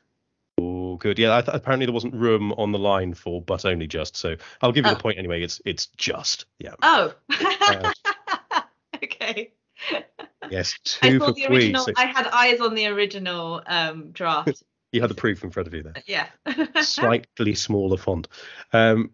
Oh, 0.59 0.97
good. 0.97 1.17
Yeah, 1.17 1.41
th- 1.41 1.55
apparently 1.55 1.85
there 1.85 1.93
wasn't 1.93 2.13
room 2.13 2.51
on 2.53 2.71
the 2.71 2.79
line 2.79 3.13
for 3.13 3.41
but 3.41 3.65
only 3.65 3.87
just. 3.87 4.15
So 4.15 4.35
I'll 4.61 4.71
give 4.71 4.85
you 4.85 4.91
oh. 4.91 4.95
the 4.95 5.01
point 5.01 5.17
anyway. 5.17 5.41
It's 5.41 5.61
it's 5.65 5.87
just. 5.97 6.45
Yeah. 6.59 6.75
Oh. 6.81 7.13
uh, 7.29 7.93
Yes, 10.49 10.77
two 10.83 11.19
for 11.19 11.31
the 11.31 11.47
original, 11.47 11.85
so... 11.85 11.93
I 11.95 12.05
had 12.05 12.27
eyes 12.27 12.59
on 12.59 12.75
the 12.75 12.87
original 12.87 13.61
um, 13.65 14.11
draft. 14.11 14.63
you 14.91 15.01
had 15.01 15.09
the 15.09 15.15
proof 15.15 15.43
in 15.43 15.51
front 15.51 15.67
of 15.67 15.73
you 15.73 15.83
there. 15.83 15.93
Yeah. 16.05 16.27
Slightly 16.81 17.55
smaller 17.55 17.97
font. 17.97 18.27
Um, 18.73 19.11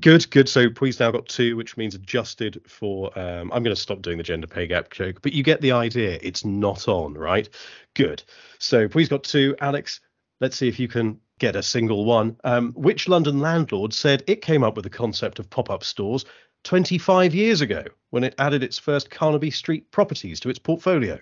good, 0.00 0.28
good. 0.30 0.48
So 0.48 0.68
Pui's 0.68 1.00
now 1.00 1.10
got 1.10 1.28
two, 1.28 1.56
which 1.56 1.76
means 1.76 1.94
adjusted 1.94 2.60
for. 2.66 3.16
Um, 3.18 3.52
I'm 3.52 3.62
going 3.62 3.74
to 3.74 3.80
stop 3.80 4.02
doing 4.02 4.18
the 4.18 4.24
gender 4.24 4.46
pay 4.46 4.66
gap 4.66 4.90
joke, 4.90 5.20
but 5.22 5.32
you 5.32 5.42
get 5.42 5.60
the 5.60 5.72
idea. 5.72 6.18
It's 6.22 6.44
not 6.44 6.88
on, 6.88 7.14
right? 7.14 7.48
Good. 7.94 8.22
So 8.58 8.88
Pui's 8.88 9.08
got 9.08 9.24
two. 9.24 9.56
Alex, 9.60 10.00
let's 10.40 10.56
see 10.56 10.68
if 10.68 10.78
you 10.78 10.88
can 10.88 11.20
get 11.38 11.56
a 11.56 11.62
single 11.62 12.04
one. 12.04 12.36
Um, 12.44 12.72
which 12.72 13.08
London 13.08 13.40
landlord 13.40 13.92
said 13.92 14.24
it 14.26 14.42
came 14.42 14.64
up 14.64 14.74
with 14.74 14.84
the 14.84 14.90
concept 14.90 15.38
of 15.38 15.50
pop-up 15.50 15.84
stores 15.84 16.24
25 16.66 17.32
years 17.32 17.60
ago 17.60 17.84
when 18.10 18.24
it 18.24 18.34
added 18.38 18.64
its 18.64 18.76
first 18.76 19.08
Carnaby 19.08 19.52
Street 19.52 19.88
properties 19.92 20.40
to 20.40 20.50
its 20.50 20.58
portfolio? 20.58 21.16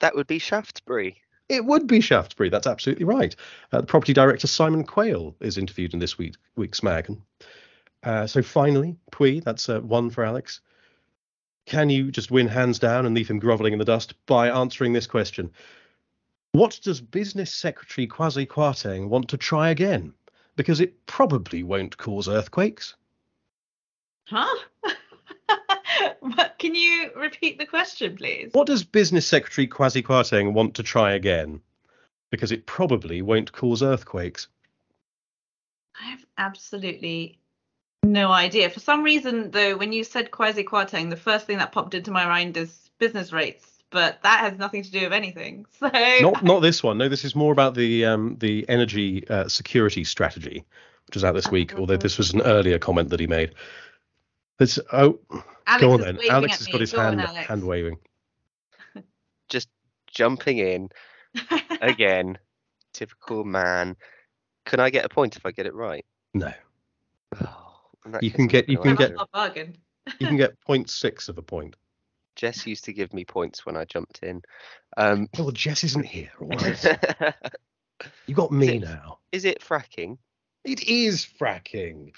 That 0.00 0.14
would 0.14 0.26
be 0.26 0.38
Shaftesbury. 0.38 1.18
It 1.50 1.66
would 1.66 1.86
be 1.86 2.00
Shaftesbury. 2.00 2.48
That's 2.48 2.66
absolutely 2.66 3.04
right. 3.04 3.36
Uh, 3.70 3.82
the 3.82 3.86
property 3.86 4.14
director 4.14 4.46
Simon 4.46 4.84
Quayle 4.84 5.36
is 5.40 5.58
interviewed 5.58 5.92
in 5.92 6.00
this 6.00 6.16
week, 6.16 6.36
week's 6.56 6.82
mag. 6.82 7.14
Uh, 8.02 8.26
so 8.26 8.40
finally, 8.40 8.96
Pui, 9.12 9.44
that's 9.44 9.68
uh, 9.68 9.80
one 9.80 10.08
for 10.08 10.24
Alex. 10.24 10.62
Can 11.66 11.90
you 11.90 12.10
just 12.10 12.30
win 12.30 12.48
hands 12.48 12.78
down 12.78 13.04
and 13.04 13.14
leave 13.14 13.28
him 13.28 13.38
grovelling 13.38 13.74
in 13.74 13.78
the 13.78 13.84
dust 13.84 14.14
by 14.24 14.48
answering 14.48 14.94
this 14.94 15.06
question? 15.06 15.50
What 16.52 16.80
does 16.82 17.02
Business 17.02 17.52
Secretary 17.52 18.06
Kwasi 18.06 18.46
Kwarteng 18.46 19.08
want 19.08 19.28
to 19.28 19.36
try 19.36 19.68
again? 19.68 20.14
Because 20.56 20.80
it 20.80 21.04
probably 21.04 21.62
won't 21.62 21.98
cause 21.98 22.26
earthquakes. 22.26 22.94
Huh? 24.24 24.56
Can 26.58 26.74
you 26.74 27.10
repeat 27.16 27.58
the 27.58 27.66
question, 27.66 28.16
please? 28.16 28.50
What 28.52 28.66
does 28.66 28.84
Business 28.84 29.26
Secretary 29.26 29.66
Kwasi 29.66 30.02
Kwarteng 30.02 30.52
want 30.52 30.74
to 30.76 30.82
try 30.82 31.12
again? 31.12 31.60
Because 32.30 32.52
it 32.52 32.66
probably 32.66 33.20
won't 33.20 33.52
cause 33.52 33.82
earthquakes. 33.82 34.48
I 36.00 36.10
have 36.10 36.24
absolutely 36.38 37.38
no 38.02 38.30
idea. 38.32 38.70
For 38.70 38.80
some 38.80 39.02
reason, 39.02 39.50
though, 39.50 39.76
when 39.76 39.92
you 39.92 40.04
said 40.04 40.30
Kwasi 40.30 40.64
Kwarteng, 40.64 41.10
the 41.10 41.16
first 41.16 41.46
thing 41.46 41.58
that 41.58 41.72
popped 41.72 41.94
into 41.94 42.10
my 42.10 42.24
mind 42.26 42.56
is 42.56 42.90
business 42.98 43.32
rates. 43.32 43.68
But 43.90 44.22
that 44.22 44.40
has 44.40 44.58
nothing 44.58 44.82
to 44.84 44.90
do 44.90 45.00
with 45.02 45.12
anything. 45.12 45.66
So 45.78 45.90
not 46.20 46.42
not 46.42 46.60
this 46.60 46.82
one. 46.82 46.96
No, 46.96 47.08
this 47.10 47.24
is 47.24 47.36
more 47.36 47.52
about 47.52 47.74
the 47.74 48.06
um, 48.06 48.36
the 48.40 48.64
energy 48.68 49.28
uh, 49.28 49.48
security 49.48 50.04
strategy, 50.04 50.64
which 51.06 51.16
is 51.16 51.24
out 51.24 51.34
this 51.34 51.50
week. 51.50 51.74
Although 51.78 51.98
this 51.98 52.16
was 52.16 52.32
an 52.32 52.40
earlier 52.40 52.78
comment 52.78 53.10
that 53.10 53.20
he 53.20 53.26
made. 53.26 53.54
There's 54.62 54.78
oh, 54.92 55.18
Alex 55.66 55.80
go 55.80 55.90
on 55.90 56.02
then. 56.02 56.20
Alex 56.30 56.58
has 56.58 56.68
got 56.68 56.80
his 56.80 56.92
hand 56.92 57.20
on, 57.20 57.34
hand 57.34 57.64
waving. 57.64 57.98
Just 59.48 59.68
jumping 60.06 60.58
in 60.58 60.88
again. 61.80 62.38
Typical 62.92 63.42
man. 63.42 63.96
Can 64.64 64.78
I 64.78 64.90
get 64.90 65.04
a 65.04 65.08
point 65.08 65.34
if 65.34 65.44
I 65.44 65.50
get 65.50 65.66
it 65.66 65.74
right? 65.74 66.06
No. 66.32 66.52
Oh, 67.40 67.80
you 68.20 68.30
can 68.30 68.46
get 68.46 68.68
you 68.68 68.78
can 68.78 68.94
get 68.94 69.10
you 70.20 70.26
can 70.28 70.36
get 70.36 70.60
point 70.60 70.88
six 70.88 71.28
of 71.28 71.38
a 71.38 71.42
point. 71.42 71.74
Jess 72.36 72.64
used 72.64 72.84
to 72.84 72.92
give 72.92 73.12
me 73.12 73.24
points 73.24 73.66
when 73.66 73.76
I 73.76 73.84
jumped 73.84 74.20
in. 74.22 74.42
Um, 74.96 75.28
well, 75.36 75.50
Jess 75.50 75.82
isn't 75.82 76.06
here. 76.06 76.30
you 78.28 78.34
got 78.36 78.52
me 78.52 78.68
is 78.68 78.74
it, 78.74 78.80
now. 78.82 79.18
Is 79.32 79.44
it 79.44 79.60
fracking? 79.60 80.18
It 80.64 80.84
is 80.84 81.26
fracking. 81.26 82.12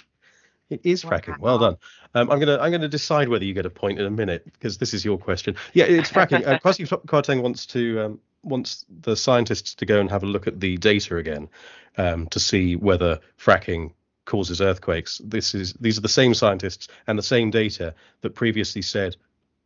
It 0.74 0.80
is 0.84 1.04
fracking. 1.04 1.38
Well 1.38 1.58
done. 1.58 1.76
Um, 2.14 2.30
I'm 2.30 2.38
gonna 2.38 2.58
I'm 2.58 2.70
gonna 2.70 2.88
decide 2.88 3.28
whether 3.28 3.44
you 3.44 3.54
get 3.54 3.66
a 3.66 3.70
point 3.70 3.98
in 3.98 4.06
a 4.06 4.10
minute 4.10 4.44
because 4.44 4.78
this 4.78 4.94
is 4.94 5.04
your 5.04 5.18
question. 5.18 5.56
Yeah, 5.72 5.84
it's 5.84 6.10
fracking. 6.10 6.46
uh, 6.46 6.58
Kwasi 6.64 6.87
Kwarteng 7.06 7.42
wants 7.42 7.66
to 7.66 8.00
um, 8.00 8.20
wants 8.42 8.84
the 9.02 9.16
scientists 9.16 9.74
to 9.76 9.87
go 9.87 10.00
and 10.00 10.10
have 10.10 10.22
a 10.22 10.26
look 10.26 10.46
at 10.46 10.60
the 10.60 10.76
data 10.76 11.16
again 11.16 11.48
um, 11.96 12.26
to 12.28 12.40
see 12.40 12.76
whether 12.76 13.20
fracking 13.38 13.92
causes 14.24 14.60
earthquakes. 14.60 15.20
This 15.24 15.54
is 15.54 15.74
these 15.74 15.98
are 15.98 16.02
the 16.02 16.08
same 16.08 16.34
scientists 16.34 16.88
and 17.06 17.18
the 17.18 17.22
same 17.22 17.50
data 17.50 17.94
that 18.22 18.34
previously 18.34 18.82
said 18.82 19.16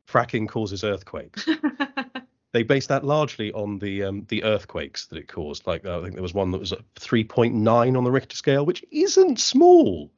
fracking 0.08 0.48
causes 0.48 0.84
earthquakes. 0.84 1.46
they 2.52 2.62
based 2.62 2.88
that 2.88 3.04
largely 3.04 3.52
on 3.52 3.78
the 3.78 4.04
um, 4.04 4.26
the 4.28 4.42
earthquakes 4.44 5.06
that 5.06 5.18
it 5.18 5.28
caused. 5.28 5.66
Like 5.66 5.84
uh, 5.84 5.98
I 5.98 6.02
think 6.02 6.14
there 6.14 6.22
was 6.22 6.34
one 6.34 6.50
that 6.52 6.58
was 6.58 6.72
3.9 6.96 7.96
on 7.96 8.04
the 8.04 8.10
Richter 8.10 8.36
scale, 8.36 8.64
which 8.64 8.84
isn't 8.90 9.38
small 9.38 10.10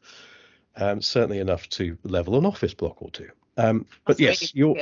um, 0.77 1.01
certainly 1.01 1.39
enough 1.39 1.69
to 1.71 1.97
level 2.05 2.37
an 2.39 2.47
office 2.47 2.75
block 2.75 3.03
or 3.03 3.11
two. 3.11 3.31
Um, 3.57 3.87
but 4.07 4.19
That's 4.19 4.43
yes, 4.43 4.55
your 4.55 4.77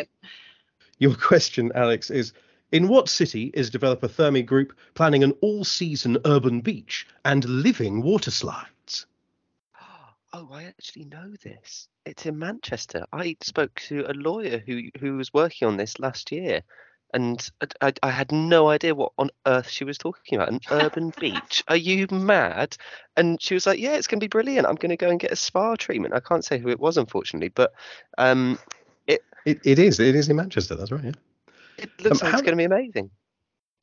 your 0.98 1.14
question, 1.14 1.72
Alex, 1.74 2.11
is 2.11 2.33
in 2.72 2.88
what 2.88 3.09
city 3.09 3.51
is 3.55 3.70
developer 3.70 4.09
Therme 4.09 4.44
Group 4.44 4.77
planning 4.94 5.24
an 5.24 5.33
all-season 5.40 6.18
urban 6.24 6.61
beach 6.61 7.07
and 7.24 7.44
living 7.44 8.03
water 8.03 8.31
slides? 8.31 9.07
Oh, 10.35 10.51
I 10.53 10.64
actually 10.64 11.07
know 11.07 11.33
this. 11.42 11.88
It's 12.05 12.27
in 12.27 12.38
Manchester. 12.38 13.07
I 13.14 13.35
spoke 13.40 13.81
to 13.87 14.05
a 14.07 14.12
lawyer 14.12 14.59
who 14.59 14.83
who 15.01 15.16
was 15.16 15.33
working 15.33 15.66
on 15.66 15.79
this 15.79 15.98
last 15.98 16.31
year. 16.31 16.62
And 17.14 17.48
I, 17.80 17.92
I, 18.02 18.10
had 18.10 18.32
no 18.32 18.68
idea 18.68 18.94
what 18.94 19.12
on 19.18 19.30
earth 19.46 19.68
she 19.68 19.84
was 19.84 19.96
talking 19.96 20.36
about. 20.36 20.50
An 20.50 20.60
urban 20.70 21.12
beach? 21.20 21.64
Are 21.68 21.76
you 21.76 22.06
mad? 22.10 22.76
And 23.16 23.40
she 23.40 23.54
was 23.54 23.66
like, 23.66 23.78
"Yeah, 23.78 23.94
it's 23.94 24.06
going 24.06 24.20
to 24.20 24.24
be 24.24 24.28
brilliant. 24.28 24.66
I'm 24.66 24.74
going 24.74 24.90
to 24.90 24.96
go 24.96 25.08
and 25.08 25.18
get 25.18 25.32
a 25.32 25.36
spa 25.36 25.76
treatment." 25.76 26.14
I 26.14 26.20
can't 26.20 26.44
say 26.44 26.58
who 26.58 26.68
it 26.68 26.80
was, 26.80 26.96
unfortunately, 26.96 27.48
but 27.48 27.72
um, 28.18 28.58
it 29.06 29.22
it, 29.44 29.60
it 29.64 29.78
is 29.78 30.00
it 30.00 30.14
is 30.14 30.28
in 30.28 30.36
Manchester. 30.36 30.74
That's 30.74 30.92
right. 30.92 31.04
Yeah. 31.04 31.12
It 31.78 31.90
looks 32.00 32.22
um, 32.22 32.26
like 32.26 32.32
how, 32.32 32.38
it's 32.38 32.46
going 32.46 32.56
to 32.56 32.56
be 32.56 32.64
amazing. 32.64 33.10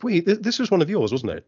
Wait, 0.03 0.25
this 0.25 0.59
was 0.59 0.69
one 0.69 0.81
of 0.81 0.89
yours, 0.89 1.11
wasn't 1.11 1.31
it? 1.31 1.47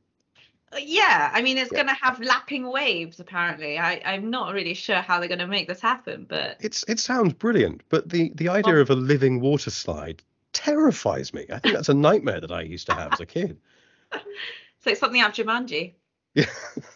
Uh, 0.74 0.78
yeah, 0.82 1.30
I 1.34 1.42
mean 1.42 1.58
it's 1.58 1.72
yeah. 1.72 1.84
going 1.84 1.96
to 1.96 2.02
have 2.02 2.20
lapping 2.20 2.70
waves. 2.70 3.20
Apparently, 3.20 3.78
I, 3.78 4.02
I'm 4.04 4.30
not 4.30 4.54
really 4.54 4.74
sure 4.74 4.98
how 4.98 5.20
they're 5.20 5.30
going 5.30 5.40
to 5.40 5.48
make 5.48 5.68
this 5.68 5.80
happen, 5.80 6.26
but 6.28 6.58
it's 6.60 6.84
it 6.88 7.00
sounds 7.00 7.34
brilliant. 7.34 7.82
But 7.90 8.10
the 8.10 8.32
the 8.36 8.50
idea 8.50 8.74
well, 8.74 8.82
of 8.82 8.90
a 8.90 8.96
living 8.96 9.40
water 9.40 9.70
slide 9.70 10.24
terrifies 10.58 11.34
me. 11.34 11.46
I 11.52 11.60
think 11.60 11.76
that's 11.76 11.90
a 11.90 11.94
nightmare 11.94 12.42
that 12.42 12.52
I 12.52 12.62
used 12.62 12.88
to 12.88 12.96
have 12.96 13.14
as 13.14 13.20
a 13.20 13.26
kid. 13.26 13.58
so 14.12 14.90
it's 14.90 15.00
something 15.00 15.22
out 15.22 15.38
of 15.38 15.46
Jumanji. 15.46 15.94
Yeah. 16.34 16.46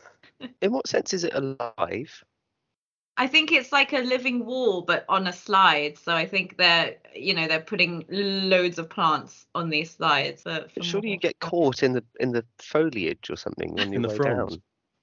In 0.62 0.72
what 0.72 0.88
sense 0.88 1.14
is 1.14 1.24
it 1.24 1.34
alive? 1.36 2.24
I 3.18 3.28
think 3.28 3.52
it's 3.52 3.72
like 3.72 3.94
a 3.94 4.00
living 4.00 4.46
wall, 4.46 4.82
but 4.82 5.06
on 5.08 5.28
a 5.28 5.34
slide. 5.34 5.98
So 5.98 6.16
I 6.16 6.26
think 6.26 6.58
they're, 6.58 6.96
you 7.14 7.36
know, 7.36 7.48
they're 7.48 7.60
putting 7.60 8.04
loads 8.10 8.80
of 8.80 8.90
plants 8.90 9.46
on 9.54 9.70
these 9.70 9.92
slides. 9.92 10.42
For, 10.42 10.66
for 10.74 10.82
Surely 10.82 11.12
you 11.12 11.18
get 11.18 11.40
caught 11.40 11.84
in 11.84 11.94
the 11.94 12.04
in 12.20 12.32
the 12.32 12.44
foliage 12.58 13.30
or 13.30 13.36
something 13.36 13.74
when 13.76 13.94
you 13.94 14.02
go 14.02 14.18
down. 14.18 14.62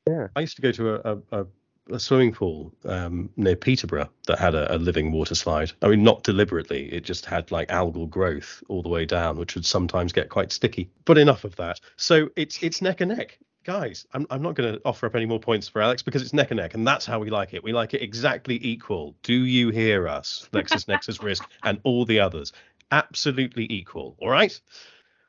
Yeah. 0.09 0.29
I 0.35 0.40
used 0.40 0.57
to 0.57 0.62
go 0.62 0.73
to 0.73 0.94
a, 0.94 1.12
a, 1.14 1.42
a 1.42 1.47
swimming 1.96 2.33
pool 2.33 2.72
um, 2.85 3.31
near 3.37 3.57
Peterborough 3.57 4.11
that 4.27 4.38
had 4.38 4.55
a, 4.55 4.74
a, 4.74 4.77
living 4.77 5.11
water 5.12 5.35
slide. 5.35 5.72
I 5.83 5.88
mean, 5.88 6.03
not 6.03 6.22
deliberately. 6.22 6.92
It 6.92 7.05
just 7.05 7.24
had 7.24 7.51
like 7.51 7.68
algal 7.68 8.09
growth 8.09 8.62
all 8.68 8.83
the 8.83 8.88
way 8.88 9.07
down, 9.07 9.38
which 9.38 9.55
would 9.55 9.64
sometimes 9.66 10.12
get 10.12 10.29
quite 10.29 10.53
sticky. 10.53 10.90
But 11.05 11.18
enough 11.18 11.44
of 11.44 11.57
that. 11.57 11.81
So 11.96 12.31
it's 12.37 12.62
it's 12.62 12.83
neck 12.83 13.01
and 13.01 13.16
neck 13.16 13.38
guys, 13.68 14.07
I'm, 14.14 14.27
I'm 14.31 14.40
not 14.40 14.55
going 14.55 14.72
to 14.72 14.81
offer 14.87 15.05
up 15.05 15.14
any 15.14 15.27
more 15.27 15.38
points 15.38 15.68
for 15.68 15.83
Alex 15.83 16.01
because 16.03 16.22
it's 16.22 16.33
neck 16.33 16.51
and 16.51 16.59
neck, 16.59 16.72
and 16.72 16.87
that's 16.87 17.05
how 17.05 17.18
we 17.18 17.29
like 17.29 17.53
it. 17.53 17.62
We 17.62 17.74
like 17.74 17.92
it 17.92 18.01
exactly 18.01 18.59
equal. 18.62 19.14
Do 19.22 19.35
you 19.35 19.68
hear 19.68 20.09
us? 20.09 20.48
Lexis 20.55 20.87
Nexis 20.88 21.22
Risk 21.22 21.44
and 21.62 21.79
all 21.85 22.07
the 22.07 22.18
others. 22.20 22.55
Absolutely 22.90 23.66
equal. 23.68 24.16
All 24.20 24.31
right. 24.31 24.59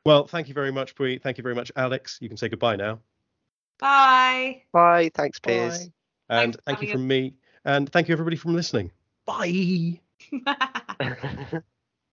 Well, 0.06 0.26
thank 0.26 0.48
you 0.48 0.54
very 0.54 0.72
much, 0.72 0.94
Pui. 0.94 1.20
Thank 1.20 1.36
you 1.36 1.42
very 1.42 1.54
much, 1.54 1.70
Alex. 1.76 2.16
You 2.22 2.28
can 2.28 2.38
say 2.38 2.48
goodbye 2.48 2.76
now. 2.76 3.00
Bye. 3.78 4.62
Bye. 4.72 5.10
Thanks, 5.14 5.38
Piers. 5.38 5.86
Bye. 5.86 5.92
And 6.30 6.56
thank 6.64 6.80
you 6.80 6.88
from 6.88 7.06
me. 7.06 7.34
And 7.64 7.90
thank 7.90 8.08
you, 8.08 8.12
everybody, 8.12 8.36
from 8.36 8.54
listening. 8.54 8.90
Bye. 9.26 10.00